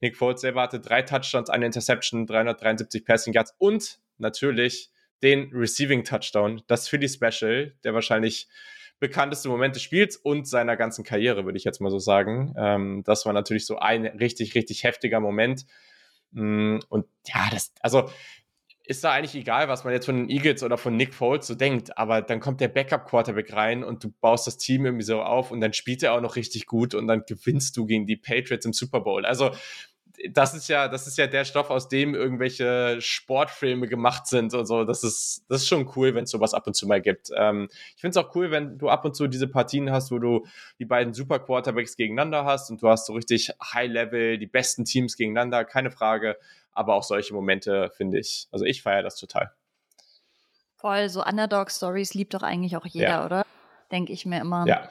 [0.00, 4.90] Nick Foles selber hatte drei Touchdowns, eine Interception, 373 Passing Yards und natürlich
[5.22, 8.48] den Receiving Touchdown, das Philly Special, der wahrscheinlich
[9.00, 12.54] bekannteste Moment des Spiels und seiner ganzen Karriere, würde ich jetzt mal so sagen.
[12.56, 15.66] Ähm, das war natürlich so ein richtig, richtig heftiger Moment.
[16.32, 18.08] Mm, und ja, das, also
[18.84, 21.54] ist da eigentlich egal, was man jetzt von den Eagles oder von Nick Foles so
[21.54, 25.52] denkt, aber dann kommt der Backup-Quarterback rein und du baust das Team irgendwie so auf
[25.52, 28.66] und dann spielt er auch noch richtig gut und dann gewinnst du gegen die Patriots
[28.66, 29.24] im Super Bowl.
[29.24, 29.52] Also
[30.28, 34.66] das ist ja, das ist ja der Stoff, aus dem irgendwelche Sportfilme gemacht sind und
[34.66, 34.84] so.
[34.84, 37.30] Das ist, das ist schon cool, wenn es sowas ab und zu mal gibt.
[37.36, 40.18] Ähm, ich finde es auch cool, wenn du ab und zu diese Partien hast, wo
[40.18, 40.46] du
[40.78, 44.84] die beiden Super Quarterbacks gegeneinander hast und du hast so richtig High Level, die besten
[44.84, 46.36] Teams gegeneinander, keine Frage.
[46.72, 49.52] Aber auch solche Momente finde ich, also ich feiere das total.
[50.76, 53.26] Voll, so Underdog-Stories liebt doch eigentlich auch jeder, ja.
[53.26, 53.46] oder?
[53.90, 54.66] Denke ich mir immer.
[54.66, 54.88] Ja.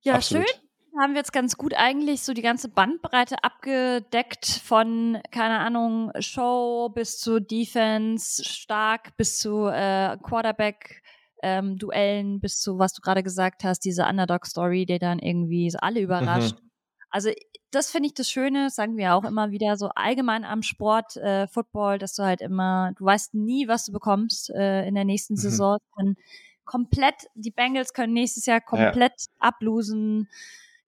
[0.00, 0.48] Ja, Absolut.
[0.48, 0.67] schön
[1.00, 6.90] haben wir jetzt ganz gut eigentlich so die ganze Bandbreite abgedeckt von, keine Ahnung, Show
[6.94, 11.02] bis zu Defense, stark bis zu äh, Quarterback.
[11.40, 15.78] Ähm, Duellen bis zu, was du gerade gesagt hast, diese Underdog-Story, die dann irgendwie so
[15.78, 16.60] alle überrascht.
[16.60, 16.70] Mhm.
[17.10, 17.30] Also
[17.70, 21.46] das finde ich das Schöne, sagen wir auch immer wieder, so allgemein am Sport, äh,
[21.46, 25.34] Football, dass du halt immer, du weißt nie, was du bekommst äh, in der nächsten
[25.34, 25.38] mhm.
[25.38, 25.78] Saison.
[25.96, 26.16] Kann
[26.64, 29.26] komplett, die Bengals können nächstes Jahr komplett ja.
[29.38, 30.28] ablosen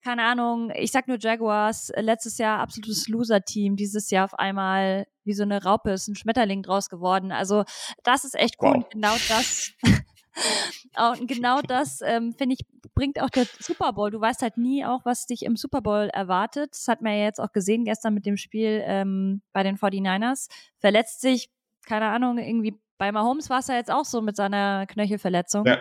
[0.03, 5.07] keine Ahnung, ich sag nur Jaguars, äh, letztes Jahr absolutes Loser-Team, dieses Jahr auf einmal
[5.25, 7.33] wie so eine Raupe ist ein Schmetterling draus geworden.
[7.33, 7.65] Also
[8.03, 8.77] das ist echt cool.
[8.77, 8.89] Wow.
[8.91, 9.73] Genau das,
[11.19, 14.11] und genau das, ähm, finde ich, bringt auch der Super Bowl.
[14.11, 16.73] Du weißt halt nie auch, was dich im Super Bowl erwartet.
[16.73, 20.49] Das hat man ja jetzt auch gesehen gestern mit dem Spiel ähm, bei den 49ers.
[20.79, 21.51] Verletzt sich,
[21.87, 25.67] keine Ahnung, irgendwie bei Mahomes war es ja jetzt auch so mit seiner Knöchelverletzung.
[25.67, 25.79] Ja.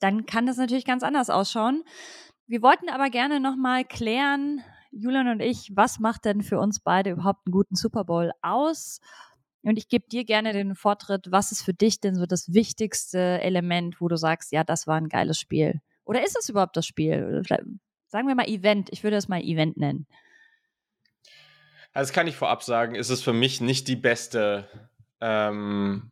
[0.00, 1.84] Dann kann das natürlich ganz anders ausschauen.
[2.50, 7.10] Wir wollten aber gerne nochmal klären, Julian und ich, was macht denn für uns beide
[7.10, 9.00] überhaupt einen guten Super Bowl aus?
[9.62, 11.30] Und ich gebe dir gerne den Vortritt.
[11.30, 14.96] Was ist für dich denn so das wichtigste Element, wo du sagst, ja, das war
[14.96, 15.80] ein geiles Spiel?
[16.04, 17.40] Oder ist es überhaupt das Spiel?
[18.08, 18.88] Sagen wir mal Event.
[18.90, 20.08] Ich würde es mal Event nennen.
[21.92, 24.66] Also das kann ich vorab sagen, ist es für mich nicht die beste
[25.20, 26.10] ähm,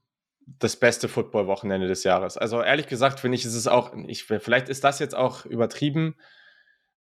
[0.58, 2.38] das beste Football-Wochenende des Jahres.
[2.38, 6.16] Also ehrlich gesagt finde ich, ist es auch, ich, vielleicht ist das jetzt auch übertrieben,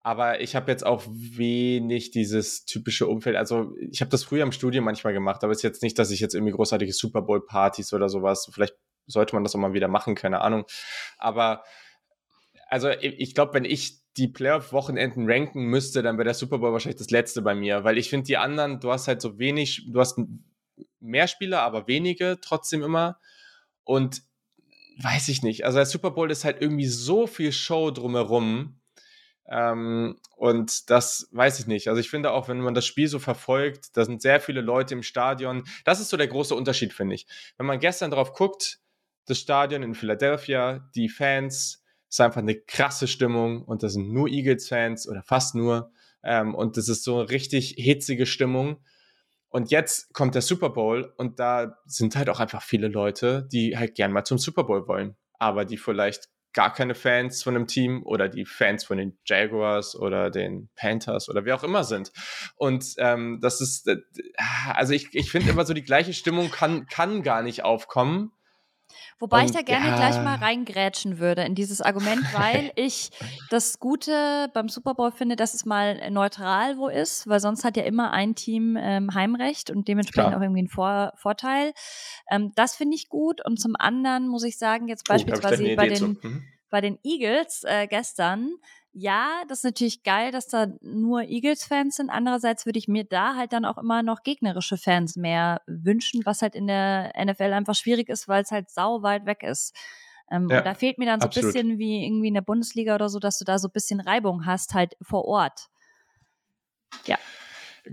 [0.02, 3.36] aber ich habe jetzt auch wenig dieses typische Umfeld.
[3.36, 6.12] Also ich habe das früher im Studium manchmal gemacht, aber es ist jetzt nicht, dass
[6.12, 9.88] ich jetzt irgendwie großartige Super Bowl-Partys oder sowas, vielleicht sollte man das auch mal wieder
[9.88, 10.66] machen, keine Ahnung.
[11.18, 11.64] Aber
[12.70, 16.98] also ich glaube, wenn ich die Playoff-Wochenenden ranken müsste, dann wäre der Super Bowl wahrscheinlich
[16.98, 20.00] das letzte bei mir, weil ich finde die anderen, du hast halt so wenig, du
[20.00, 20.20] hast
[21.00, 23.20] mehr Spieler, aber wenige trotzdem immer.
[23.88, 24.22] Und
[25.02, 25.66] weiß ich nicht.
[25.66, 28.82] Also der Super Bowl ist halt irgendwie so viel Show drumherum.
[29.50, 31.88] Ähm, und das weiß ich nicht.
[31.88, 34.94] Also ich finde auch, wenn man das Spiel so verfolgt, da sind sehr viele Leute
[34.94, 35.64] im Stadion.
[35.86, 37.28] Das ist so der große Unterschied, finde ich.
[37.56, 38.80] Wenn man gestern drauf guckt,
[39.26, 44.28] das Stadion in Philadelphia, die Fans, ist einfach eine krasse Stimmung und das sind nur
[44.28, 45.92] Eagles-Fans oder fast nur.
[46.24, 48.82] Ähm, und das ist so eine richtig hitzige Stimmung.
[49.50, 53.78] Und jetzt kommt der Super Bowl und da sind halt auch einfach viele Leute, die
[53.78, 55.16] halt gern mal zum Super Bowl wollen.
[55.40, 59.96] aber die vielleicht gar keine Fans von einem Team oder die Fans von den Jaguars
[59.96, 62.12] oder den Panthers oder wer auch immer sind.
[62.56, 63.98] Und ähm, das ist, äh,
[64.74, 68.32] also ich, ich finde immer so, die gleiche Stimmung kann, kann gar nicht aufkommen.
[69.20, 69.96] Wobei und, ich da gerne ja.
[69.96, 73.10] gleich mal reingrätschen würde in dieses Argument, weil ich
[73.50, 77.78] das Gute beim Super Bowl finde, dass es mal neutral wo ist, weil sonst hat
[77.78, 80.40] ja immer ein Team ähm, Heimrecht und dementsprechend Klar.
[80.40, 81.74] auch irgendwie einen Vor Vorteil.
[82.30, 83.46] Ähm, das finde ich gut.
[83.46, 86.44] Und zum anderen muss ich sagen, jetzt beispielsweise oh, bei, den, mhm.
[86.70, 88.52] bei den Eagles äh, gestern,
[89.00, 92.10] ja, das ist natürlich geil, dass da nur Eagles-Fans sind.
[92.10, 96.42] Andererseits würde ich mir da halt dann auch immer noch gegnerische Fans mehr wünschen, was
[96.42, 99.76] halt in der NFL einfach schwierig ist, weil es halt sau weit weg ist.
[100.32, 103.08] Ähm, ja, da fehlt mir dann so ein bisschen wie irgendwie in der Bundesliga oder
[103.08, 105.68] so, dass du da so ein bisschen Reibung hast, halt vor Ort.
[107.06, 107.20] Ja.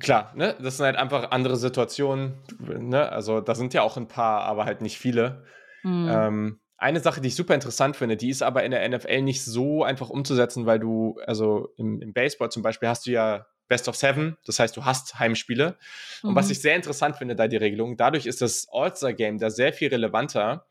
[0.00, 0.56] Klar, ne?
[0.58, 2.42] Das sind halt einfach andere Situationen.
[2.58, 3.12] Ne?
[3.12, 5.44] Also da sind ja auch ein paar, aber halt nicht viele.
[5.82, 6.08] Mhm.
[6.10, 9.42] Ähm, eine Sache, die ich super interessant finde, die ist aber in der NFL nicht
[9.42, 13.88] so einfach umzusetzen, weil du, also im, im Baseball zum Beispiel hast du ja Best
[13.88, 15.78] of Seven, das heißt, du hast Heimspiele.
[16.22, 16.28] Mhm.
[16.28, 16.52] Und was mhm.
[16.52, 20.66] ich sehr interessant finde, da die Regelung, dadurch ist das All-Star-Game da sehr viel relevanter,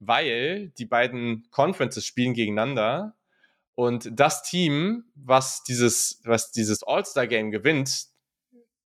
[0.00, 3.14] weil die beiden Conferences spielen gegeneinander
[3.76, 8.06] und das Team, was dieses, was dieses All-Star-Game gewinnt,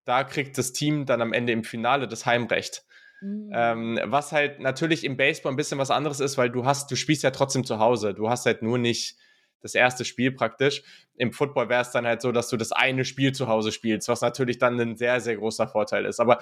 [0.05, 2.83] da kriegt das Team dann am Ende im Finale das Heimrecht.
[3.23, 3.51] Mhm.
[3.53, 6.95] Ähm, was halt natürlich im Baseball ein bisschen was anderes ist, weil du hast, du
[6.95, 8.13] spielst ja trotzdem zu Hause.
[8.13, 9.17] Du hast halt nur nicht
[9.61, 10.83] das erste Spiel praktisch.
[11.15, 14.09] Im Football wäre es dann halt so, dass du das eine Spiel zu Hause spielst,
[14.09, 16.19] was natürlich dann ein sehr, sehr großer Vorteil ist.
[16.19, 16.39] Aber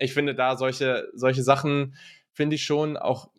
[0.00, 1.94] ich finde da solche, solche Sachen
[2.32, 3.30] finde ich schon auch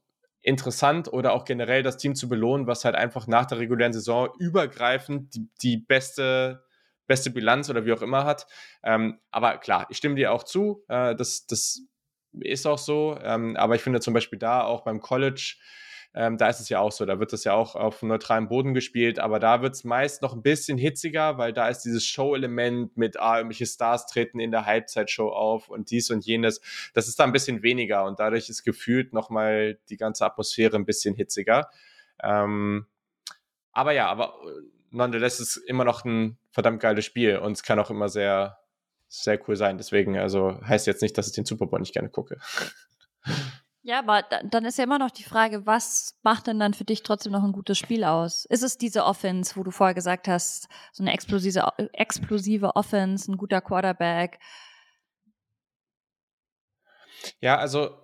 [0.42, 4.30] interessant oder auch generell das Team zu belohnen, was halt einfach nach der regulären Saison
[4.40, 6.64] übergreifend die, die beste,
[7.08, 8.48] beste Bilanz oder wie auch immer hat.
[8.84, 10.86] Ähm, aber klar, ich stimme dir auch zu.
[10.88, 11.82] Äh, das, das
[12.40, 13.18] ist auch so.
[13.22, 15.56] Ähm, aber ich finde zum Beispiel da auch beim College,
[16.18, 18.74] ähm, da ist es ja auch so, da wird es ja auch auf neutralem Boden
[18.74, 22.96] gespielt, aber da wird es meist noch ein bisschen hitziger, weil da ist dieses Show-Element
[22.96, 26.62] mit, ah, irgendwelche Stars treten in der Halbzeitshow auf und dies und jenes.
[26.94, 30.86] Das ist da ein bisschen weniger und dadurch ist gefühlt nochmal die ganze Atmosphäre ein
[30.86, 31.70] bisschen hitziger.
[32.24, 32.86] Ähm,
[33.74, 34.62] aber ja, aber äh,
[34.92, 38.58] nonetheless ist immer noch ein verdammt geiles Spiel und es kann auch immer sehr,
[39.08, 39.78] sehr cool sein.
[39.78, 42.40] Deswegen, also heißt jetzt nicht, dass ich den Super Bowl nicht gerne gucke.
[43.88, 47.04] Ja, aber dann ist ja immer noch die Frage, was macht denn dann für dich
[47.04, 48.46] trotzdem noch ein gutes Spiel aus?
[48.46, 53.38] Ist es diese Offense, wo du vorher gesagt hast, so eine explosive, explosive Offense, ein
[53.38, 54.40] guter Quarterback?
[57.42, 57.96] Ja, also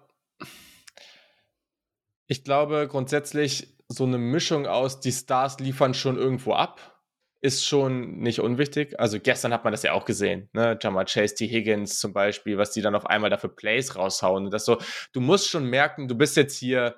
[2.27, 7.00] ich glaube grundsätzlich so eine Mischung aus, die Stars liefern schon irgendwo ab
[7.41, 8.99] ist schon nicht unwichtig.
[8.99, 10.77] Also gestern hat man das ja auch gesehen, ne?
[10.79, 11.47] Jamal Chase, T.
[11.47, 14.45] Higgins zum Beispiel, was die dann auf einmal dafür Plays raushauen.
[14.45, 14.77] Und das so,
[15.11, 16.95] du musst schon merken, du bist jetzt hier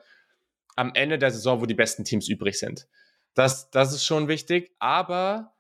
[0.76, 2.88] am Ende der Saison, wo die besten Teams übrig sind.
[3.36, 5.54] Das, das ist schon wichtig, aber,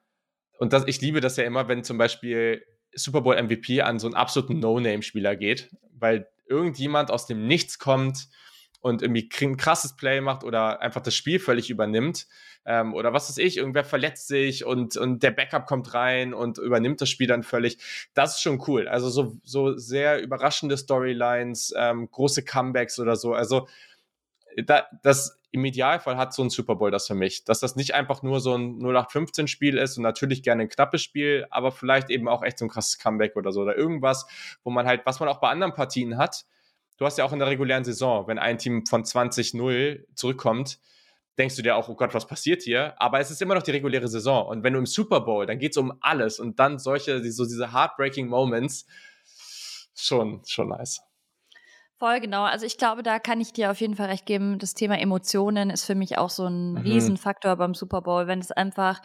[0.59, 4.07] und das, ich liebe das ja immer, wenn zum Beispiel Super Bowl MVP an so
[4.07, 8.27] einen absoluten No-Name-Spieler geht, weil irgendjemand aus dem Nichts kommt
[8.83, 12.27] und irgendwie ein krasses Play macht oder einfach das Spiel völlig übernimmt
[12.65, 16.57] ähm, oder was weiß ich, irgendwer verletzt sich und, und der Backup kommt rein und
[16.57, 17.77] übernimmt das Spiel dann völlig.
[18.13, 18.89] Das ist schon cool.
[18.89, 23.33] Also so, so sehr überraschende Storylines, ähm, große Comebacks oder so.
[23.33, 23.69] Also
[24.65, 27.93] da, das im Idealfall hat so ein Super Bowl das für mich, dass das nicht
[27.93, 32.09] einfach nur so ein 0815 Spiel ist und natürlich gerne ein knappes Spiel, aber vielleicht
[32.09, 34.25] eben auch echt so ein krasses Comeback oder so oder irgendwas,
[34.65, 36.45] wo man halt, was man auch bei anderen Partien hat,
[36.97, 40.79] du hast ja auch in der regulären Saison, wenn ein Team von 20-0 zurückkommt,
[41.37, 42.93] denkst du dir auch, oh Gott, was passiert hier?
[43.01, 44.47] Aber es ist immer noch die reguläre Saison.
[44.47, 46.39] Und wenn du im Super Bowl, dann geht es um alles.
[46.39, 48.85] Und dann solche, so diese heartbreaking Moments,
[49.95, 51.01] schon, schon nice.
[51.97, 52.43] Voll genau.
[52.43, 54.59] Also ich glaube, da kann ich dir auf jeden Fall recht geben.
[54.59, 56.77] Das Thema Emotionen ist für mich auch so ein mhm.
[56.77, 58.27] Riesenfaktor beim Super Bowl.
[58.27, 59.01] Wenn es einfach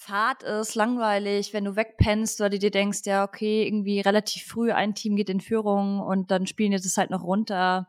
[0.00, 4.72] Fahrt ist, langweilig, wenn du wegpennst, weil du dir denkst, ja, okay, irgendwie relativ früh
[4.72, 7.86] ein Team geht in Führung und dann spielen die das halt noch runter.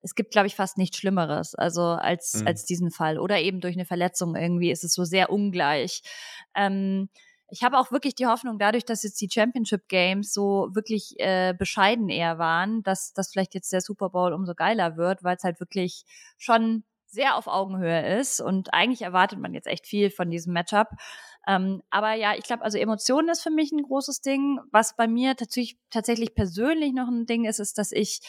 [0.00, 2.46] Es gibt, glaube ich, fast nichts Schlimmeres, also als, mhm.
[2.46, 3.18] als diesen Fall.
[3.18, 6.00] Oder eben durch eine Verletzung irgendwie ist es so sehr ungleich.
[6.54, 7.10] Ähm,
[7.50, 11.52] ich habe auch wirklich die Hoffnung, dadurch, dass jetzt die Championship Games so wirklich äh,
[11.52, 15.44] bescheiden eher waren, dass, dass vielleicht jetzt der Super Bowl umso geiler wird, weil es
[15.44, 16.04] halt wirklich
[16.38, 20.88] schon sehr auf Augenhöhe ist und eigentlich erwartet man jetzt echt viel von diesem Matchup.
[21.46, 24.60] Ähm, aber ja, ich glaube, also Emotionen ist für mich ein großes Ding.
[24.70, 28.20] Was bei mir tatsächlich, tatsächlich persönlich noch ein Ding ist, ist, dass ich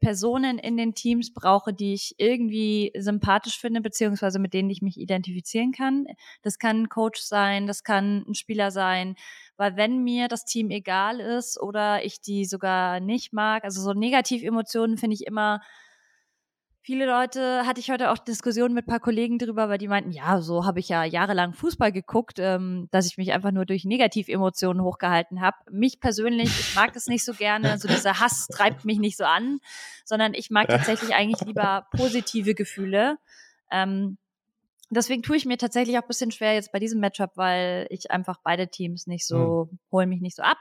[0.00, 4.98] Personen in den Teams brauche, die ich irgendwie sympathisch finde, beziehungsweise mit denen ich mich
[4.98, 6.06] identifizieren kann.
[6.42, 9.16] Das kann ein Coach sein, das kann ein Spieler sein,
[9.56, 13.94] weil wenn mir das Team egal ist oder ich die sogar nicht mag, also so
[13.94, 15.60] Negativemotionen finde ich immer
[16.86, 20.12] Viele Leute hatte ich heute auch Diskussionen mit ein paar Kollegen drüber, weil die meinten,
[20.12, 23.84] ja, so habe ich ja jahrelang Fußball geguckt, ähm, dass ich mich einfach nur durch
[23.84, 25.56] Negativemotionen hochgehalten habe.
[25.68, 29.24] Mich persönlich, ich mag es nicht so gerne, so dieser Hass treibt mich nicht so
[29.24, 29.58] an,
[30.04, 33.18] sondern ich mag tatsächlich eigentlich lieber positive Gefühle.
[33.72, 34.16] Ähm,
[34.88, 38.12] deswegen tue ich mir tatsächlich auch ein bisschen schwer jetzt bei diesem Matchup, weil ich
[38.12, 39.78] einfach beide Teams nicht so, mhm.
[39.90, 40.58] holen mich nicht so ab.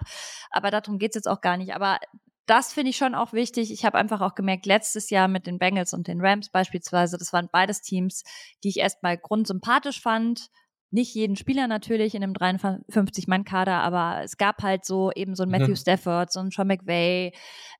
[0.49, 1.75] Aber darum geht's jetzt auch gar nicht.
[1.75, 1.99] Aber
[2.45, 3.71] das finde ich schon auch wichtig.
[3.71, 7.33] Ich habe einfach auch gemerkt, letztes Jahr mit den Bengals und den Rams beispielsweise, das
[7.33, 8.23] waren beides Teams,
[8.63, 10.49] die ich erstmal grundsympathisch fand.
[10.91, 15.49] Nicht jeden Spieler natürlich in einem 53-Mann-Kader, aber es gab halt so eben so ein
[15.49, 17.33] Matthew Stafford, so ein Sean McVay,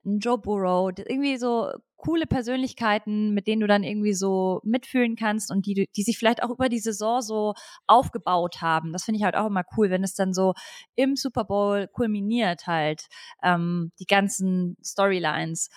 [0.06, 1.70] ein Joe Burrow, irgendwie so
[2.06, 6.43] coole Persönlichkeiten, mit denen du dann irgendwie so mitfühlen kannst und die, die sich vielleicht
[6.43, 7.53] auch über die Saison so
[7.88, 8.93] aufgebaut haben.
[8.93, 10.53] Das finde ich halt auch immer cool, wenn es dann so
[10.95, 13.08] im Super Bowl kulminiert halt,
[13.43, 15.70] ähm, die ganzen Storylines.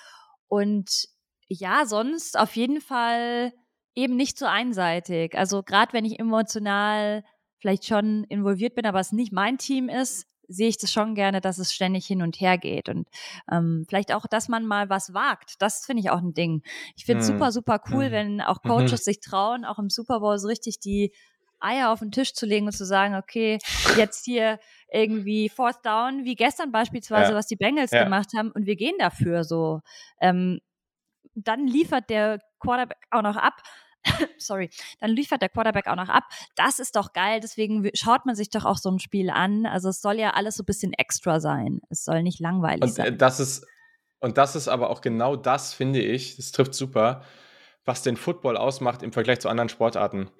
[0.48, 1.06] Und
[1.48, 3.52] ja, sonst auf jeden Fall
[3.98, 5.36] eben nicht so einseitig.
[5.36, 7.24] Also gerade wenn ich emotional
[7.58, 11.40] vielleicht schon involviert bin, aber es nicht mein Team ist, sehe ich das schon gerne,
[11.40, 12.88] dass es ständig hin und her geht.
[12.88, 13.08] Und
[13.50, 15.56] ähm, vielleicht auch, dass man mal was wagt.
[15.58, 16.62] Das finde ich auch ein Ding.
[16.96, 17.34] Ich finde es mhm.
[17.34, 18.12] super, super cool, mhm.
[18.12, 18.68] wenn auch mhm.
[18.68, 19.04] Coaches mhm.
[19.04, 21.12] sich trauen, auch im Super Bowl so richtig die
[21.60, 23.58] Eier auf den Tisch zu legen und zu sagen, okay,
[23.96, 24.60] jetzt hier
[24.92, 27.36] irgendwie Fourth Down, wie gestern beispielsweise, ja.
[27.36, 28.04] was die Bengals ja.
[28.04, 29.80] gemacht haben, und wir gehen dafür so.
[30.20, 30.60] Ähm,
[31.34, 33.60] dann liefert der Quarterback auch noch ab.
[34.38, 34.70] sorry,
[35.00, 36.24] dann liefert der Quarterback auch noch ab.
[36.56, 39.66] Das ist doch geil, deswegen schaut man sich doch auch so ein Spiel an.
[39.66, 41.80] Also es soll ja alles so ein bisschen extra sein.
[41.90, 43.18] Es soll nicht langweilig und, äh, sein.
[43.18, 43.66] Das ist,
[44.20, 47.22] und das ist aber auch genau das, finde ich, das trifft super,
[47.84, 50.30] was den Football ausmacht im Vergleich zu anderen Sportarten.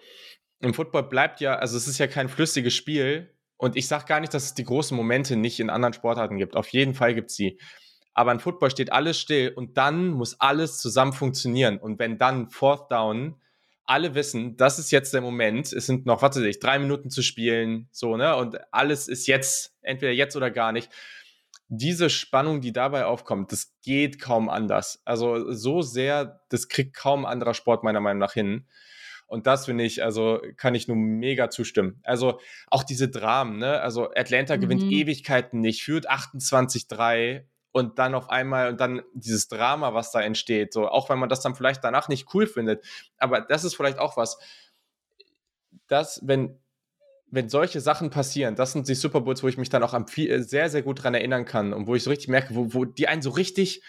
[0.61, 3.35] Im Football bleibt ja, also es ist ja kein flüssiges Spiel.
[3.61, 6.55] Und ich sage gar nicht, dass es die großen Momente nicht in anderen Sportarten gibt.
[6.55, 7.59] Auf jeden Fall gibt es sie.
[8.15, 11.79] Aber in Football steht alles still und dann muss alles zusammen funktionieren.
[11.79, 13.41] Und wenn dann Fourth Down
[13.89, 15.73] alle wissen, das ist jetzt der Moment.
[15.73, 18.37] Es sind noch, was weiß ich, drei Minuten zu spielen, so, ne?
[18.37, 20.91] Und alles ist jetzt, entweder jetzt oder gar nicht.
[21.69, 25.01] Diese Spannung, die dabei aufkommt, das geht kaum anders.
[25.07, 28.67] Also so sehr, das kriegt kaum anderer Sport meiner Meinung nach hin.
[29.27, 32.01] Und das finde ich, also kann ich nur mega zustimmen.
[32.03, 33.81] Also auch diese Dramen, ne?
[33.81, 34.61] Also Atlanta mhm.
[34.61, 37.45] gewinnt Ewigkeiten nicht, führt 28-3
[37.79, 41.29] und dann auf einmal und dann dieses Drama, was da entsteht, so auch wenn man
[41.29, 42.85] das dann vielleicht danach nicht cool findet,
[43.19, 44.39] aber das ist vielleicht auch was,
[45.87, 46.59] dass wenn
[47.31, 50.43] wenn solche Sachen passieren, das sind die Super Bowls, wo ich mich dann auch viel,
[50.43, 53.09] sehr sehr gut dran erinnern kann und wo ich so richtig merke, wo, wo die
[53.09, 53.83] einen so richtig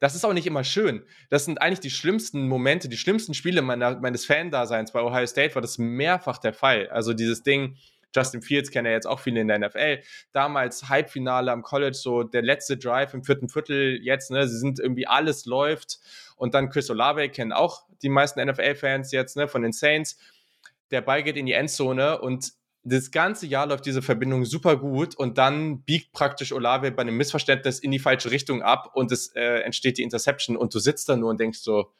[0.00, 1.04] das ist auch nicht immer schön.
[1.30, 4.92] Das sind eigentlich die schlimmsten Momente, die schlimmsten Spiele meiner, meines Fan-Daseins.
[4.92, 6.88] Bei Ohio State war das mehrfach der Fall.
[6.88, 7.76] Also dieses Ding,
[8.14, 10.00] Justin Fields kennen ja jetzt auch viele in der NFL.
[10.32, 14.78] Damals Halbfinale am College, so der letzte Drive im vierten Viertel, jetzt, ne, sie sind
[14.78, 15.98] irgendwie alles läuft.
[16.36, 20.18] Und dann Chris Olave kennen auch die meisten NFL-Fans jetzt, ne, von den Saints.
[20.90, 22.52] Der Ball geht in die Endzone und
[22.84, 27.16] das ganze Jahr läuft diese Verbindung super gut und dann biegt praktisch Olave bei einem
[27.16, 31.08] Missverständnis in die falsche Richtung ab und es äh, entsteht die Interception und du sitzt
[31.08, 31.92] da nur und denkst so,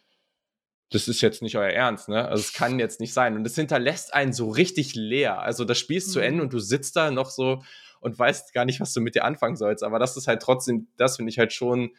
[0.95, 2.29] das ist jetzt nicht euer Ernst, ne?
[2.29, 3.35] Also es kann jetzt nicht sein.
[3.37, 5.41] Und es hinterlässt einen so richtig leer.
[5.41, 6.13] Also das Spiel ist mhm.
[6.13, 7.65] zu Ende und du sitzt da noch so
[8.01, 9.83] und weißt gar nicht, was du mit dir anfangen sollst.
[9.83, 11.91] Aber das ist halt trotzdem, das finde ich halt schon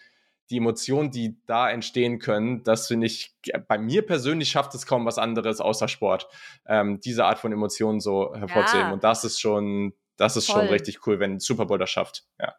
[0.49, 3.35] die Emotionen, die da entstehen können, das finde ich,
[3.67, 6.27] bei mir persönlich schafft es kaum was anderes außer Sport,
[6.67, 8.89] ähm, diese Art von Emotionen so hervorzuheben.
[8.89, 8.93] Ja.
[8.93, 10.61] Und das ist schon, das ist Voll.
[10.61, 12.25] schon richtig cool, wenn Super Bowl das schafft.
[12.39, 12.53] Ja.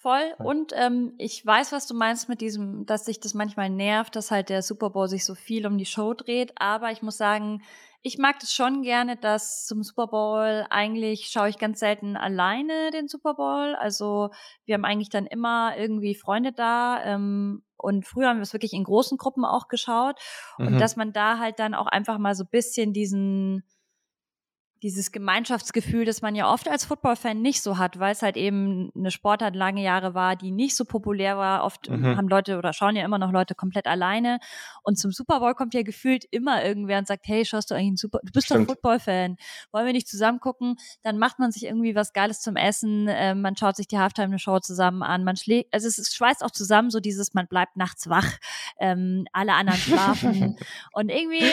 [0.00, 0.34] Voll.
[0.38, 4.30] Und ähm, ich weiß, was du meinst mit diesem, dass sich das manchmal nervt, dass
[4.30, 6.52] halt der Super Bowl sich so viel um die Show dreht.
[6.56, 7.62] Aber ich muss sagen,
[8.00, 12.90] ich mag das schon gerne, dass zum Super Bowl eigentlich schaue ich ganz selten alleine
[12.92, 13.74] den Super Bowl.
[13.74, 14.30] Also
[14.64, 17.04] wir haben eigentlich dann immer irgendwie Freunde da.
[17.04, 20.18] Ähm, und früher haben wir es wirklich in großen Gruppen auch geschaut.
[20.56, 20.66] Mhm.
[20.66, 23.64] Und dass man da halt dann auch einfach mal so bisschen diesen
[24.82, 28.90] dieses Gemeinschaftsgefühl, das man ja oft als Football-Fan nicht so hat, weil es halt eben
[28.96, 31.64] eine Sportart lange Jahre war, die nicht so populär war.
[31.64, 32.16] Oft mhm.
[32.16, 34.40] haben Leute oder schauen ja immer noch Leute komplett alleine.
[34.82, 37.88] Und zum Super Bowl kommt ja gefühlt immer irgendwer und sagt, hey, schaust du eigentlich
[37.88, 38.68] einen Super, du bist Stimmt.
[38.68, 39.36] doch Football-Fan.
[39.72, 40.76] Wollen wir nicht zusammen gucken?
[41.02, 43.06] Dann macht man sich irgendwie was Geiles zum Essen.
[43.06, 45.24] Äh, man schaut sich die Halftime-Show zusammen an.
[45.24, 48.38] Man schlägt, also es, es schweißt auch zusammen, so dieses, man bleibt nachts wach.
[48.78, 50.56] Ähm, alle anderen schlafen.
[50.92, 51.44] und irgendwie,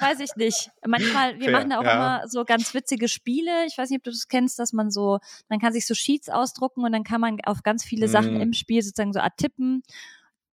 [0.00, 0.70] weiß ich nicht.
[0.86, 1.94] Manchmal, wir Fair, machen da auch ja.
[1.94, 3.66] immer so ganz witzige Spiele.
[3.66, 5.18] Ich weiß nicht, ob du das kennst, dass man so,
[5.48, 8.10] man kann sich so Sheets ausdrucken und dann kann man auf ganz viele mhm.
[8.10, 9.82] Sachen im Spiel sozusagen so Art tippen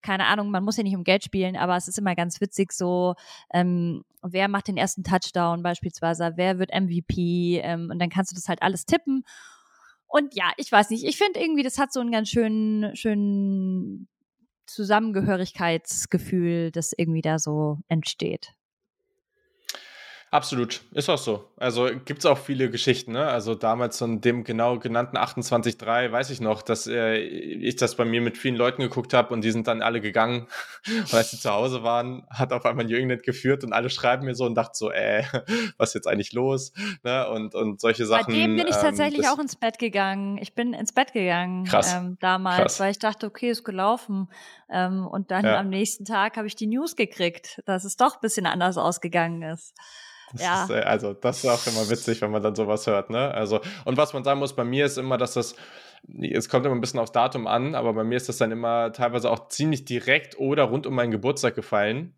[0.07, 2.71] keine Ahnung, man muss ja nicht um Geld spielen, aber es ist immer ganz witzig
[2.71, 3.15] so,
[3.53, 8.35] ähm, wer macht den ersten Touchdown beispielsweise, wer wird MVP ähm, und dann kannst du
[8.35, 9.25] das halt alles tippen.
[10.07, 14.07] Und ja, ich weiß nicht, ich finde irgendwie, das hat so einen ganz schönen, schönen
[14.65, 18.53] Zusammengehörigkeitsgefühl, das irgendwie da so entsteht.
[20.29, 21.49] Absolut, ist auch so.
[21.55, 23.27] Also gibt es auch viele Geschichten, ne?
[23.27, 28.03] Also damals von dem genau genannten 28.3 weiß ich noch, dass äh, ich das bei
[28.03, 30.47] mir mit vielen Leuten geguckt habe und die sind dann alle gegangen.
[30.87, 34.35] Und als sie zu Hause waren, hat auf einmal Jürgen geführt und alle schreiben mir
[34.35, 35.23] so und dachten so, äh,
[35.77, 36.71] was ist jetzt eigentlich los?
[37.03, 37.29] Ne?
[37.29, 38.27] Und, und solche Sachen.
[38.27, 40.37] Bei dem bin ich ähm, tatsächlich auch ins Bett gegangen.
[40.37, 42.79] Ich bin ins Bett gegangen krass, ähm, damals, krass.
[42.79, 44.29] weil ich dachte, okay, ist gelaufen.
[44.69, 45.59] Ähm, und dann ja.
[45.59, 49.41] am nächsten Tag habe ich die News gekriegt, dass es doch ein bisschen anders ausgegangen
[49.41, 49.73] ist.
[50.31, 50.63] Das ja.
[50.63, 53.33] Ist, äh, also, das ist auch immer witzig, wenn man dann sowas hört, ne?
[53.33, 55.55] Also, und was man sagen muss, bei mir ist immer, dass das,
[56.21, 58.91] es kommt immer ein bisschen aufs Datum an, aber bei mir ist das dann immer
[58.91, 62.13] teilweise auch ziemlich direkt oder rund um meinen Geburtstag gefallen.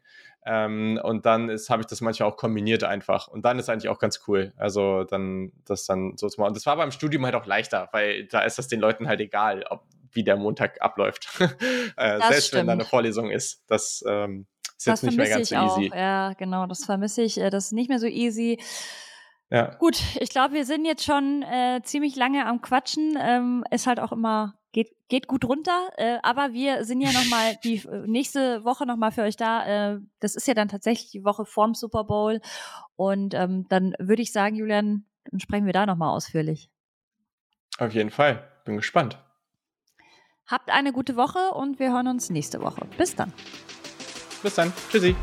[0.45, 3.28] Ähm, und dann habe ich das manchmal auch kombiniert einfach.
[3.28, 4.53] Und dann ist eigentlich auch ganz cool.
[4.57, 6.49] Also dann das dann so zu machen.
[6.49, 9.20] Und das war beim Studium halt auch leichter, weil da ist das den Leuten halt
[9.20, 11.28] egal, ob wie der Montag abläuft.
[11.97, 12.62] äh, selbst stimmt.
[12.62, 13.64] wenn da eine Vorlesung ist.
[13.68, 14.47] Das ähm,
[14.80, 15.91] ist das jetzt nicht mehr ganz so easy.
[15.91, 15.95] Auch.
[15.95, 17.38] Ja, genau, das vermisse ich.
[17.38, 18.59] Äh, das ist nicht mehr so easy.
[19.49, 19.75] Ja.
[19.75, 23.17] Gut, ich glaube, wir sind jetzt schon äh, ziemlich lange am Quatschen.
[23.19, 27.25] Ähm, ist halt auch immer geht geht gut runter, äh, aber wir sind ja noch
[27.30, 29.65] mal die äh, nächste Woche noch mal für euch da.
[29.95, 32.39] Äh, das ist ja dann tatsächlich die Woche vorm Super Bowl
[32.95, 36.69] und ähm, dann würde ich sagen, Julian, dann sprechen wir da noch mal ausführlich.
[37.80, 39.17] Auf jeden Fall, bin gespannt.
[40.45, 42.86] Habt eine gute Woche und wir hören uns nächste Woche.
[42.97, 43.34] Bis dann.
[44.42, 44.74] Bis dann.
[44.90, 45.16] Tschüssi.